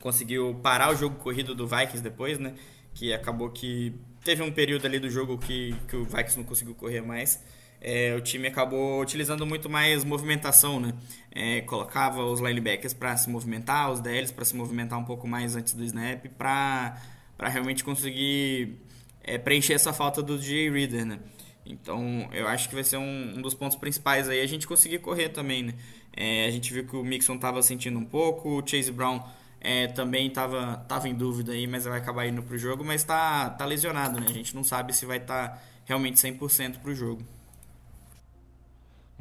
[0.00, 2.54] conseguiu parar o jogo corrido do Vikings depois, né?
[2.94, 3.94] Que acabou que
[4.24, 7.42] teve um período ali do jogo que, que o Vikings não conseguiu correr mais.
[7.80, 10.94] É, o time acabou utilizando muito mais movimentação, né?
[11.30, 15.54] É, colocava os linebackers para se movimentar, os DLs para se movimentar um pouco mais
[15.54, 16.98] antes do snap, para
[17.38, 18.78] realmente conseguir
[19.22, 21.18] é, preencher essa falta do DJ Reader, né?
[21.64, 25.00] Então, eu acho que vai ser um, um dos pontos principais aí a gente conseguir
[25.00, 25.74] correr também, né?
[26.16, 29.20] É, a gente viu que o Mixon estava sentindo um pouco, o Chase Brown
[29.60, 33.50] é, também estava tava em dúvida aí, mas vai acabar indo pro jogo, mas está
[33.50, 34.26] tá lesionado, né?
[34.28, 37.22] A gente não sabe se vai estar tá realmente 100% pro jogo.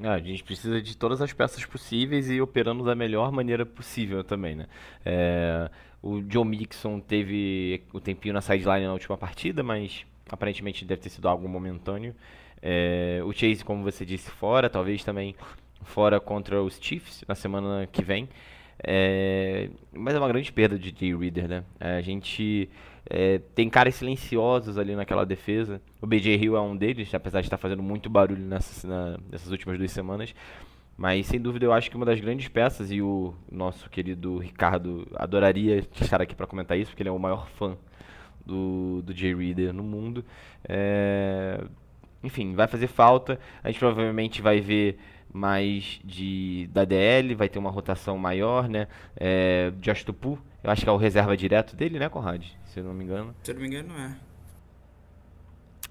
[0.03, 4.23] Ah, a gente precisa de todas as peças possíveis e operando da melhor maneira possível
[4.23, 4.67] também, né?
[5.05, 5.69] É,
[6.01, 11.09] o Joe Mixon teve o tempinho na sideline na última partida, mas aparentemente deve ter
[11.09, 12.13] sido algo momentâneo.
[12.61, 15.35] É, o Chase, como você disse, fora, talvez também
[15.83, 18.27] fora contra os Chiefs na semana que vem.
[18.83, 21.63] É, mas é uma grande perda de Jay Reader, né?
[21.79, 22.69] A gente
[23.09, 25.81] é, tem caras silenciosos ali naquela defesa.
[26.01, 29.51] O BJ Hill é um deles, apesar de estar fazendo muito barulho nessas, na, nessas
[29.51, 30.33] últimas duas semanas.
[30.97, 35.07] Mas sem dúvida eu acho que uma das grandes peças, e o nosso querido Ricardo
[35.15, 37.77] adoraria estar aqui para comentar isso, porque ele é o maior fã
[38.45, 40.23] do, do Jay Reader no mundo.
[40.67, 41.61] É...
[42.23, 43.39] Enfim, vai fazer falta.
[43.63, 44.97] A gente provavelmente vai ver
[45.35, 48.87] mais de da DL, vai ter uma rotação maior, né?
[49.17, 52.43] É, Josh Tupu, eu acho que é o reserva direto dele, né, Conrad?
[52.65, 53.35] Se eu não me engano.
[53.43, 54.15] Se eu não me engano, é.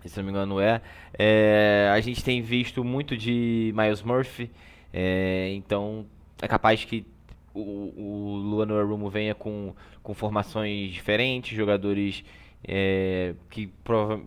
[0.07, 0.81] Se eu não me engano, é.
[1.19, 4.51] é a gente tem visto muito de Miles Murphy,
[4.93, 6.07] é, então
[6.41, 7.07] é capaz que
[7.53, 12.25] o, o Luan Rumo venha com, com formações diferentes, jogadores
[12.67, 13.71] é, que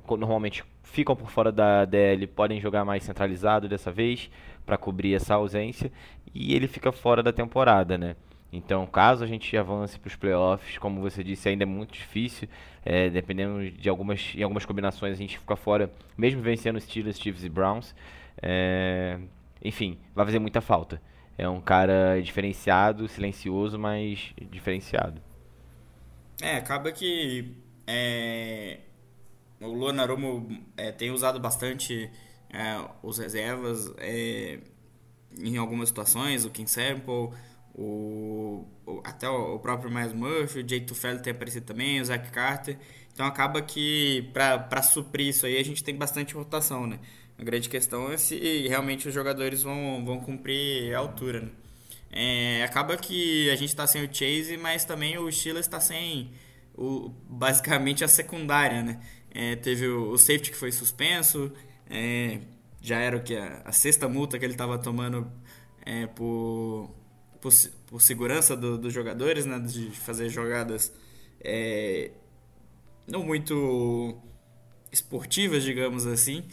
[0.10, 4.30] normalmente ficam por fora da DL podem jogar mais centralizado dessa vez
[4.68, 5.92] para cobrir essa ausência
[6.36, 8.16] e ele fica fora da temporada, né?
[8.52, 12.48] Então, caso a gente avance para os playoffs, como você disse, ainda é muito difícil.
[12.86, 17.44] É, dependendo de algumas, em algumas combinações, a gente fica fora, mesmo vencendo Steelers, Chiefs
[17.44, 17.96] e Browns.
[18.42, 19.20] É,
[19.64, 21.02] enfim, vai fazer muita falta.
[21.38, 25.22] É um cara diferenciado, silencioso, mas diferenciado.
[26.42, 27.54] É, acaba que
[27.86, 28.80] é,
[29.60, 30.48] o Luan Aromo
[30.78, 32.10] é, tem usado bastante
[32.50, 34.60] é, os reservas é,
[35.40, 37.32] em algumas situações, o King Sample,
[37.76, 42.30] o, o até o, próprio Miles Murphy, o Jake Tufelo tem aparecido também, o Zach
[42.32, 42.78] Carter.
[43.14, 47.00] Então acaba que para suprir isso aí a gente tem bastante rotação, né?
[47.38, 51.50] A grande questão é se realmente os jogadores vão, vão cumprir a altura, né?
[52.10, 56.32] É, acaba que a gente está sem o Chase, mas também o Steelers está sem
[56.76, 59.00] o, basicamente a secundária, né?
[59.32, 61.52] É, teve o, o, safety que foi suspenso,
[61.90, 62.40] é,
[62.82, 65.32] já era o que a, sexta multa que ele estava tomando
[65.86, 66.90] é, por,
[67.42, 67.52] por,
[67.88, 69.60] por, segurança do, dos jogadores, né?
[69.60, 70.94] De fazer jogadas
[71.40, 72.12] é,
[73.08, 74.18] não muito
[74.92, 76.44] esportivas, digamos assim.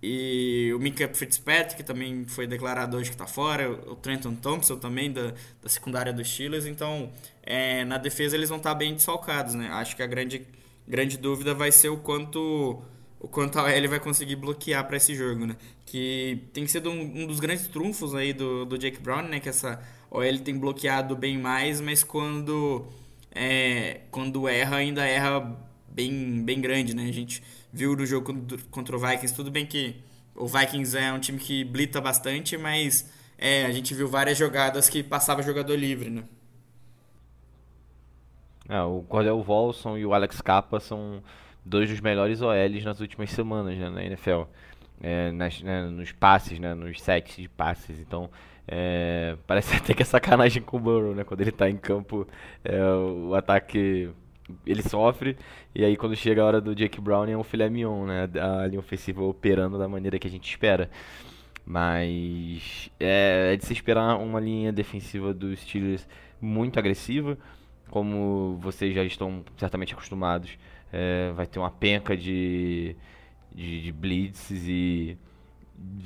[0.00, 3.70] E o Minka Fitzpatrick também foi declarado hoje que está fora.
[3.70, 5.32] O Trenton Thompson também, da,
[5.62, 6.66] da secundária dos Steelers.
[6.66, 7.10] Então,
[7.42, 9.68] é, na defesa eles vão estar tá bem desfalcados, né?
[9.72, 10.46] Acho que a grande,
[10.86, 12.80] grande dúvida vai ser o quanto
[13.20, 15.56] o quanto a OL vai conseguir bloquear para esse jogo, né?
[15.84, 19.40] Que tem sido um, um, dos grandes trunfos aí do, do Jake Brown, né?
[19.40, 22.86] Que essa OL tem bloqueado bem mais, mas quando,
[23.34, 25.56] é, quando erra, ainda erra
[25.88, 27.08] bem, bem grande, né?
[27.08, 27.42] A gente
[27.72, 28.34] viu no jogo
[28.70, 29.96] contra o Vikings, tudo bem que
[30.34, 34.88] o Vikings é um time que blita bastante, mas é, a gente viu várias jogadas
[34.88, 36.24] que passava jogador livre, né?
[38.68, 41.22] É, o Cordell Volson e o Alex Capa são
[41.64, 44.42] dois dos melhores OLs nas últimas semanas né, na NFL.
[45.00, 47.98] é, nas, né, nos passes, né, nos sets de passes.
[48.00, 48.30] Então,
[48.66, 51.24] é, parece até que é sacanagem com o Burrow, né?
[51.24, 52.26] Quando ele está em campo,
[52.64, 54.10] é, o ataque
[54.66, 55.36] ele sofre,
[55.74, 58.28] e aí quando chega a hora do Jake Brown é um filé mignon, né?
[58.40, 60.90] A linha ofensiva operando da maneira que a gente espera.
[61.64, 66.08] Mas é, é de se esperar uma linha defensiva dos Steelers
[66.40, 67.36] muito agressiva,
[67.90, 70.58] como vocês já estão certamente acostumados.
[70.92, 72.96] É, vai ter uma penca de,
[73.54, 75.16] de, de blitzes e,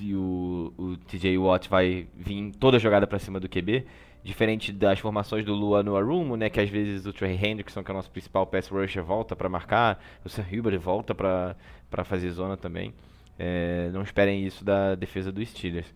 [0.00, 3.86] e o, o TJ Watt vai vir toda jogada para cima do QB.
[4.24, 7.90] Diferente das formações do Lua no Arumo, né, que às vezes o Trey Hendrickson, que
[7.90, 12.30] é o nosso principal pass rusher, volta para marcar, o Sam Huber volta para fazer
[12.30, 12.94] zona também.
[13.36, 15.92] É, não esperem isso da defesa dos Steelers.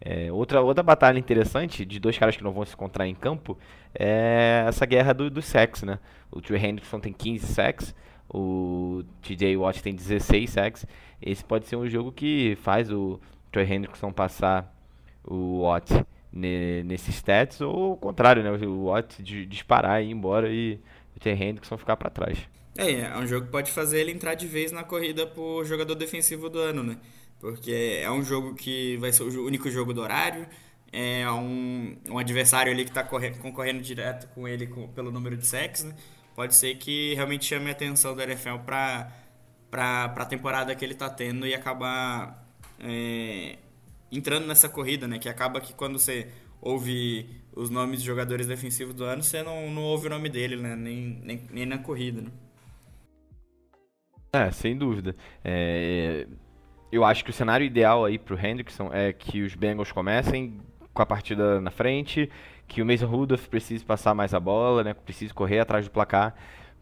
[0.00, 3.58] É, outra, outra batalha interessante de dois caras que não vão se encontrar em campo
[3.94, 5.98] é essa guerra do, do sacks, né?
[6.30, 7.94] O Trey Hendrickson tem 15 sacks,
[8.32, 10.86] o TJ Watt tem 16 sacks.
[11.20, 13.20] Esse pode ser um jogo que faz o
[13.50, 14.72] Trey Hendrickson passar
[15.24, 15.90] o Watt
[16.32, 18.50] nesses stats, ou o contrário, né?
[18.66, 20.78] O Watt disparar e ir embora e
[21.16, 22.38] o Trey Hendrickson ficar para trás.
[22.78, 25.96] É, é um jogo que pode fazer ele entrar de vez na corrida pro jogador
[25.96, 26.96] defensivo do ano, né?
[27.40, 30.46] Porque é um jogo que vai ser o único jogo do horário,
[30.92, 35.46] é um, um adversário ali que está concorrendo direto com ele com, pelo número de
[35.46, 35.94] sacks, né?
[36.34, 39.12] Pode ser que realmente chame a atenção do NFL para
[39.72, 42.46] a temporada que ele está tendo e acabar
[42.78, 43.56] é,
[44.10, 45.18] entrando nessa corrida, né?
[45.18, 46.28] Que acaba que quando você
[46.60, 50.56] ouve os nomes de jogadores defensivos do ano, você não, não ouve o nome dele,
[50.56, 50.76] né?
[50.76, 52.30] Nem, nem, nem na corrida, né?
[54.32, 55.16] É, sem dúvida.
[55.44, 56.26] É,
[56.92, 60.60] eu acho que o cenário ideal aí pro Hendrickson é que os Bengals comecem
[60.92, 62.30] com a partida na frente,
[62.70, 64.94] que o Mason Rudolph precise passar mais a bola, né?
[64.94, 66.36] Precise correr atrás do placar,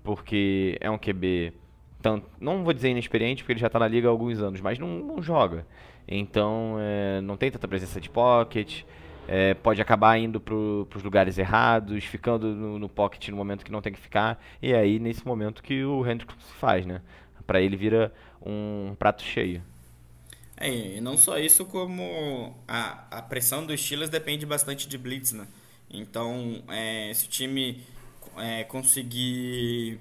[0.04, 1.54] porque é um QB
[2.02, 4.78] tanto, não vou dizer inexperiente, porque ele já está na liga há alguns anos, mas
[4.78, 5.66] não, não joga.
[6.06, 8.82] Então, é, não tem tanta presença de pocket,
[9.26, 13.72] é, pode acabar indo para os lugares errados, ficando no, no, pocket no momento que
[13.72, 17.00] não tem que ficar, e é aí nesse momento que o Hendrickson se faz, né?
[17.46, 18.12] Para ele vira
[18.44, 19.62] um prato cheio.
[20.54, 25.32] É, e não só isso, como a, a pressão dos Steelers depende bastante de blitz,
[25.32, 25.46] né?
[25.90, 27.82] Então, é, se o time
[28.36, 29.98] é, conseguir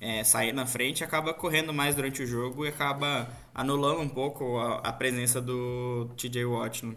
[0.00, 4.58] é, sair na frente, acaba correndo mais durante o jogo e acaba anulando um pouco
[4.58, 6.86] a, a presença do TJ Watt.
[6.86, 6.96] Né?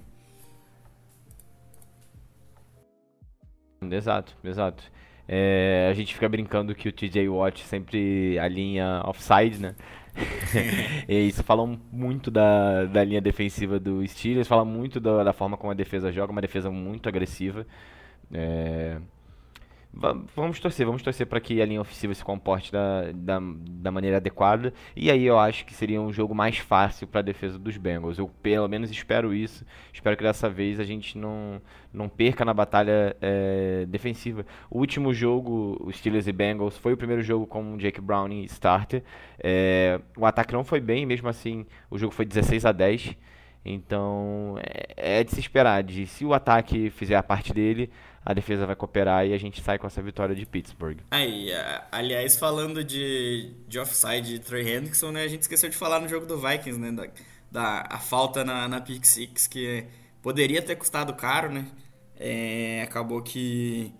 [3.91, 4.83] Exato, exato.
[5.27, 9.75] É, a gente fica brincando que o TJ Watt sempre alinha offside, né?
[11.07, 15.55] e isso fala muito da, da linha defensiva do Steelers, fala muito da, da forma
[15.55, 17.65] como a defesa joga, uma defesa muito agressiva.
[18.31, 18.99] É,
[19.91, 24.17] Vamos torcer, vamos torcer para que a linha ofensiva se comporte da, da, da, maneira
[24.17, 24.71] adequada.
[24.95, 28.19] E aí eu acho que seria um jogo mais fácil para a defesa dos Bengals.
[28.19, 29.65] Eu pelo menos espero isso.
[29.91, 31.59] Espero que dessa vez a gente não,
[31.91, 34.45] não perca na batalha é, defensiva.
[34.69, 38.43] O último jogo, os Steelers e Bengals, foi o primeiro jogo com o Jake Browning
[38.43, 39.03] starter.
[39.39, 43.17] É, o ataque não foi bem, mesmo assim o jogo foi 16 a 10.
[43.65, 45.83] Então é, é de se esperar.
[45.83, 47.89] De, se o ataque fizer a parte dele,
[48.25, 50.99] a defesa vai cooperar e a gente sai com essa vitória de Pittsburgh.
[51.11, 51.49] Aí,
[51.91, 56.07] aliás, falando de, de offside de Trey Hendrickson, né, a gente esqueceu de falar no
[56.07, 57.07] jogo do Vikings, né, da,
[57.51, 59.03] da a falta na, na pick
[59.49, 59.85] que
[60.21, 61.67] poderia ter custado caro, né,
[62.17, 63.93] é, acabou que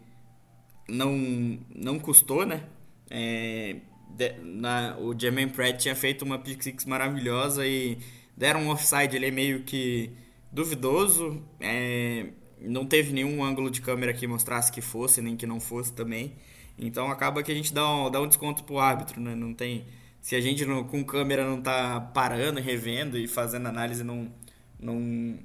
[0.88, 2.63] não, não custou, né,
[3.09, 3.78] é,
[4.09, 7.97] de, na, o Jermaine Pratt tinha feito uma pick six maravilhosa e
[8.36, 10.11] deram um offside é meio que
[10.51, 12.28] duvidoso, é,
[12.62, 16.34] não teve nenhum ângulo de câmera que mostrasse que fosse, nem que não fosse também.
[16.78, 19.36] Então acaba que a gente dá um, dá um desconto pro árbitro, né?
[19.36, 19.86] Não tem.
[20.22, 24.32] Se a gente não, com câmera não tá parando, revendo e fazendo análise, não,
[24.80, 25.38] não,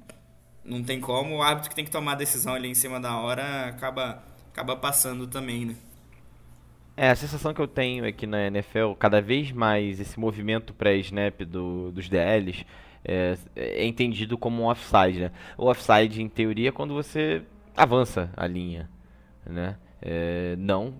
[0.63, 1.37] não tem como.
[1.37, 4.75] O árbitro que tem que tomar a decisão ali em cima da hora acaba, acaba
[4.75, 5.75] passando também, né?
[6.97, 10.73] É, a sensação que eu tenho é que na NFL, cada vez mais esse movimento
[10.73, 12.65] pré-snap do, dos DLs
[13.05, 15.31] é, é entendido como um offside, né?
[15.57, 17.43] O offside, em teoria, é quando você
[17.77, 18.89] avança a linha,
[19.45, 19.77] né?
[20.01, 20.95] É, não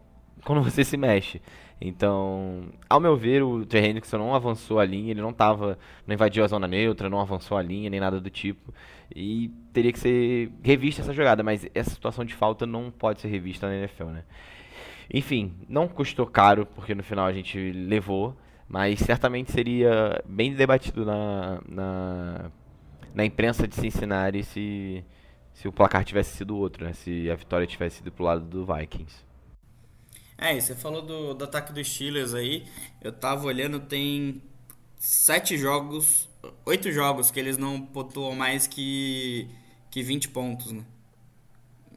[0.45, 1.41] quando você se mexe.
[1.81, 5.77] Então, ao meu ver, o Trey Hendrickson não avançou a linha, ele não tava,
[6.07, 8.73] não invadiu a zona neutra, não avançou a linha, nem nada do tipo.
[9.13, 13.27] E teria que ser revista essa jogada, mas essa situação de falta não pode ser
[13.27, 14.23] revista na NFL, né?
[15.13, 18.35] Enfim, não custou caro, porque no final a gente levou.
[18.67, 22.51] Mas certamente seria bem debatido na, na,
[23.13, 25.03] na imprensa de Cincinnati se,
[25.53, 26.93] se o placar tivesse sido outro, né?
[26.93, 29.23] se a vitória tivesse sido pro lado do Vikings.
[30.37, 32.65] É, você falou do, do ataque dos Steelers aí.
[33.01, 34.41] Eu tava olhando, tem
[34.97, 36.27] sete jogos,
[36.65, 39.47] oito jogos que eles não pontuam mais que,
[39.89, 40.83] que 20 pontos, né?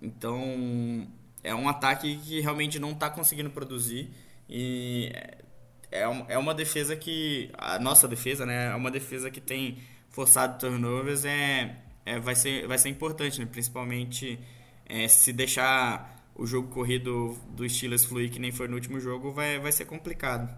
[0.01, 1.09] Então,
[1.43, 4.11] é um ataque que realmente não está conseguindo produzir
[4.49, 5.13] e
[5.91, 9.79] é, é uma defesa que, a nossa defesa, né, é uma defesa que tem
[10.11, 13.47] forçado turnovers, é, é vai, ser, vai ser importante, né?
[13.51, 14.39] principalmente
[14.87, 19.33] é, se deixar o jogo corrido do Steelers fluir que nem foi no último jogo,
[19.33, 20.49] vai, vai ser complicado.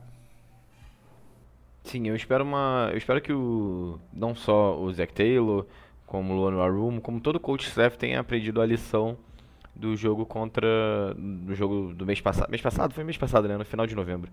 [1.85, 2.89] Sim, eu espero uma.
[2.93, 3.99] Eu espero que o.
[4.13, 5.67] Não só o Zach Taylor,
[6.07, 9.17] como o Luan Arum, como todo coach staff tenha aprendido a lição
[9.75, 11.15] do jogo contra.
[11.15, 12.51] do jogo do mês passado.
[12.51, 12.93] Mês passado?
[12.93, 13.57] Foi mês passado, né?
[13.57, 14.31] No final de novembro.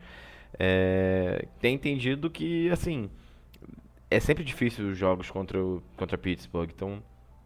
[0.59, 3.09] É, tem entendido que, assim.
[4.09, 7.03] É sempre difícil os jogos contra, o, contra Pittsburgh, então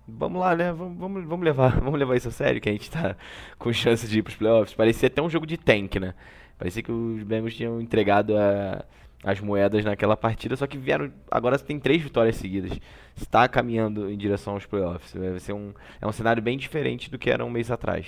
[0.08, 0.72] vamos lá, né?
[0.72, 3.16] Vamos, vamos, vamos, levar, vamos levar isso a sério, que a gente tá
[3.58, 4.76] com chance de ir pros playoffs.
[4.76, 6.14] Parecia até um jogo de tank, né?
[6.58, 8.86] Parecia que os Bengals tinham entregado a,
[9.24, 11.12] as moedas naquela partida, só que vieram.
[11.30, 12.80] Agora tem três vitórias seguidas.
[13.16, 15.14] Está caminhando em direção aos playoffs.
[15.14, 18.08] Vai ser um, é um cenário bem diferente do que era um mês atrás.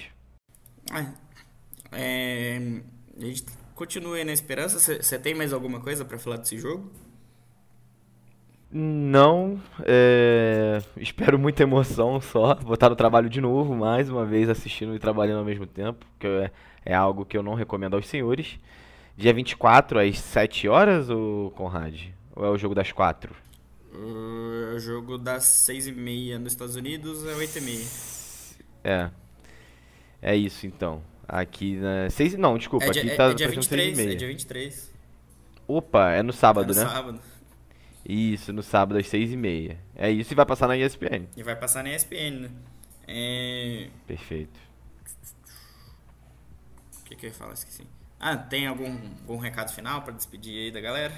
[1.91, 2.59] É,
[3.17, 3.43] a gente
[3.83, 4.79] continua aí na esperança.
[4.79, 6.89] Você tem mais alguma coisa para falar desse jogo?
[8.71, 10.81] Não, é...
[10.95, 12.55] espero muita emoção só.
[12.55, 16.05] Vou estar no trabalho de novo, mais uma vez, assistindo e trabalhando ao mesmo tempo,
[16.17, 16.51] que é,
[16.85, 18.57] é algo que eu não recomendo aos senhores.
[19.17, 22.07] Dia 24, às 7 horas, ou Conrad?
[22.35, 23.35] Ou é o jogo das 4?
[23.93, 27.85] Uh, é o jogo das 6 e meia nos Estados Unidos, é 8 e meia.
[28.81, 29.09] É.
[30.21, 31.03] É isso, então.
[31.27, 32.09] Aqui na...
[32.09, 32.35] 6...
[32.35, 34.93] Não, desculpa, é aqui dia, tá é, dia 23, é dia 23.
[35.67, 36.87] Opa, é no sábado, é no né?
[36.87, 37.19] sábado.
[38.07, 39.77] Isso, no sábado às 6 e meia.
[39.95, 41.27] É isso e vai passar na ESPN.
[41.37, 42.49] E vai passar na ESPN, né?
[43.07, 43.87] É...
[44.05, 44.59] Perfeito.
[46.99, 47.53] O que, que eu ia falar?
[47.53, 47.87] Esqueci.
[48.19, 51.13] Ah, tem algum, algum recado final para despedir aí da galera?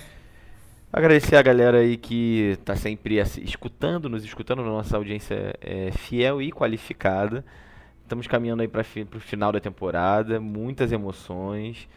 [0.91, 6.51] Agradecer a galera aí que tá sempre escutando, nos escutando, nossa audiência é fiel e
[6.51, 7.43] qualificada.
[8.05, 11.87] Estamos caminhando aí para o final da temporada, muitas emoções.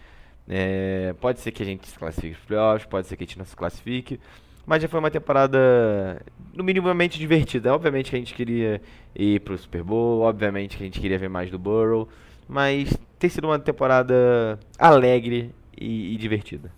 [0.48, 3.36] É, pode ser que a gente se classifique para playoffs, pode ser que a gente
[3.36, 4.18] não se classifique.
[4.64, 6.22] Mas já foi uma temporada,
[6.54, 7.74] no minimamente divertida.
[7.74, 8.80] Obviamente que a gente queria
[9.14, 12.08] ir pro Super Bowl, obviamente que a gente queria ver mais do Burrow.
[12.48, 16.72] Mas tem sido uma temporada alegre e, e divertida,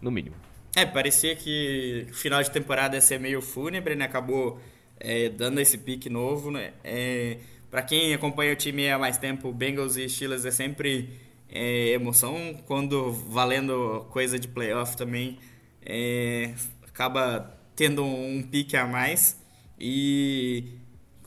[0.00, 0.36] no mínimo.
[0.74, 4.06] É, parecia que o final de temporada ia ser meio fúnebre, né?
[4.06, 4.58] Acabou
[4.98, 6.72] é, dando esse pique novo, né?
[6.82, 7.36] É,
[7.70, 12.60] para quem acompanha o time há mais tempo, Bengals e Steelers é sempre é, emoção.
[12.66, 15.38] Quando valendo coisa de playoff também,
[15.84, 16.52] é,
[16.86, 19.38] acaba tendo um pique a mais.
[19.78, 20.64] E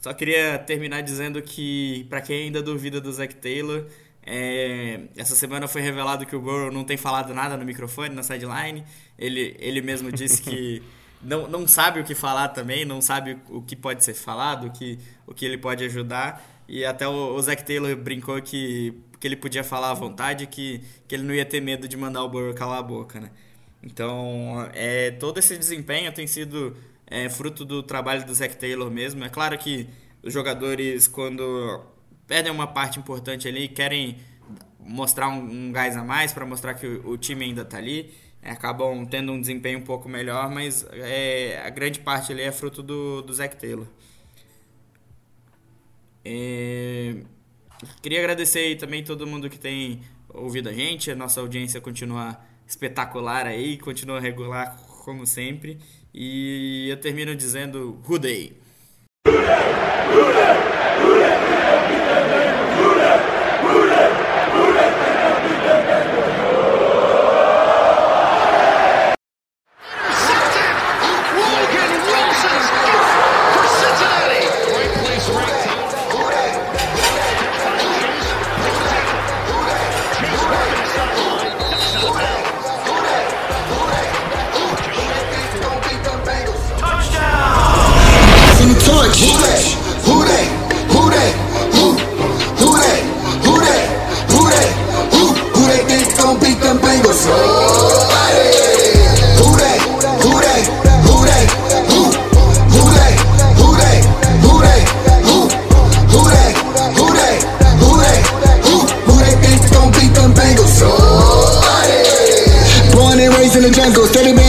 [0.01, 3.85] só queria terminar dizendo que, para quem ainda duvida do Zac Taylor,
[4.25, 8.21] é, essa semana foi revelado que o Burrow não tem falado nada no microfone, na
[8.21, 8.83] sideline.
[9.17, 10.83] Ele, ele mesmo disse que
[11.23, 14.71] não, não sabe o que falar também, não sabe o que pode ser falado, o
[14.71, 16.43] que, o que ele pode ajudar.
[16.67, 20.81] E até o, o Zac Taylor brincou que, que ele podia falar à vontade, que,
[21.07, 23.31] que ele não ia ter medo de mandar o Burrow calar a boca, né?
[23.81, 29.23] Então, é, todo esse desempenho tem sido é, fruto do trabalho do Zac Taylor mesmo.
[29.23, 29.89] É claro que
[30.23, 31.83] os jogadores, quando
[32.25, 34.17] perdem uma parte importante ali, querem
[34.79, 38.13] mostrar um, um gás a mais para mostrar que o, o, time ainda está ali.
[38.43, 42.51] É, acabam tendo um desempenho um pouco melhor, mas é, a grande parte ali é
[42.51, 43.87] fruto do, do Zac Taylor.
[46.25, 47.15] É,
[48.01, 50.01] queria agradecer aí também todo mundo que tem
[50.33, 51.09] ouvido a gente.
[51.09, 52.37] A nossa audiência continua
[52.67, 55.79] espetacular aí, continua regular como sempre.
[56.13, 57.99] E eu termino dizendo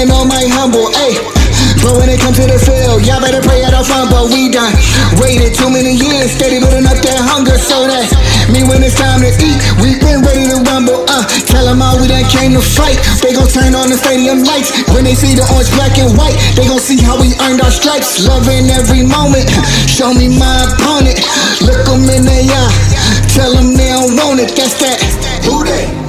[0.04, 1.16] and all my humble, ayy.
[1.80, 4.52] But when it comes to the field, y'all better pray at the front, But We
[4.52, 4.72] done
[5.16, 8.04] waited too many years, steady building up that hunger, so that
[8.52, 11.08] me when it's time to eat, we been ready to rumble.
[11.08, 13.00] Uh, tell them all we done came to fight.
[13.24, 16.36] They gon' turn on the stadium lights when they see the orange, black, and white.
[16.52, 19.48] They gon' see how we earned our stripes, loving every moment.
[19.88, 21.16] Show me my opponent,
[21.64, 22.72] look 'em in the eye,
[23.32, 24.52] tell 'em they don't want it.
[24.52, 25.00] That's that.
[25.48, 26.03] Who that?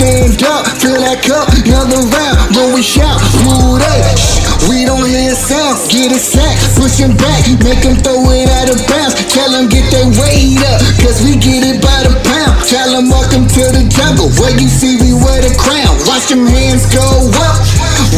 [0.00, 2.56] Stand up, fill that cup, another round.
[2.56, 4.00] When we shout, who they?
[4.64, 5.76] We don't hear a sound.
[5.92, 9.14] Get it sacked, push 'em back, make 'em throw it out of bounds.
[9.28, 12.56] Tell 'em get their weight up, cause we get it by the pound.
[12.64, 15.92] Tell 'em welcome to the jungle, where you see we wear the crown.
[16.08, 17.06] Watch them hands go
[17.48, 17.60] up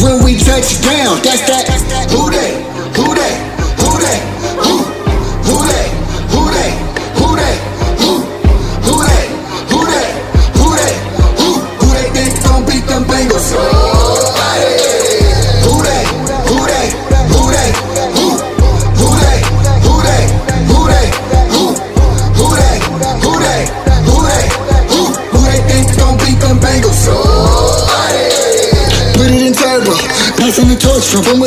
[0.02, 1.18] when we touch down.
[1.26, 2.01] That's that.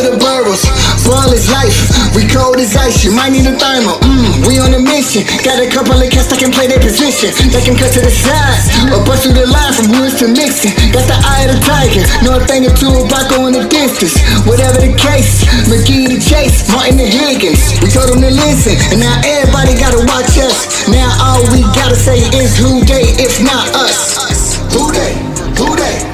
[0.06, 0.62] The burrows.
[1.02, 3.02] Ball is life, we cold as ice.
[3.02, 3.98] You might need a thermal.
[4.06, 5.26] Mmm, we on a mission.
[5.42, 7.34] Got a couple of cats that can play their position.
[7.50, 10.78] They can cut to the sides or bust through the line from woods to mixing.
[10.94, 14.14] Got the eye of the tiger, know a thing or two about going the distance.
[14.46, 17.82] Whatever the case, McGee to Chase, Martin to Higgins.
[17.82, 20.86] We told them to listen, and now everybody gotta watch us.
[20.86, 24.62] Now all we gotta say is who they, if not us.
[24.70, 25.18] Who they?
[25.58, 26.05] Who they?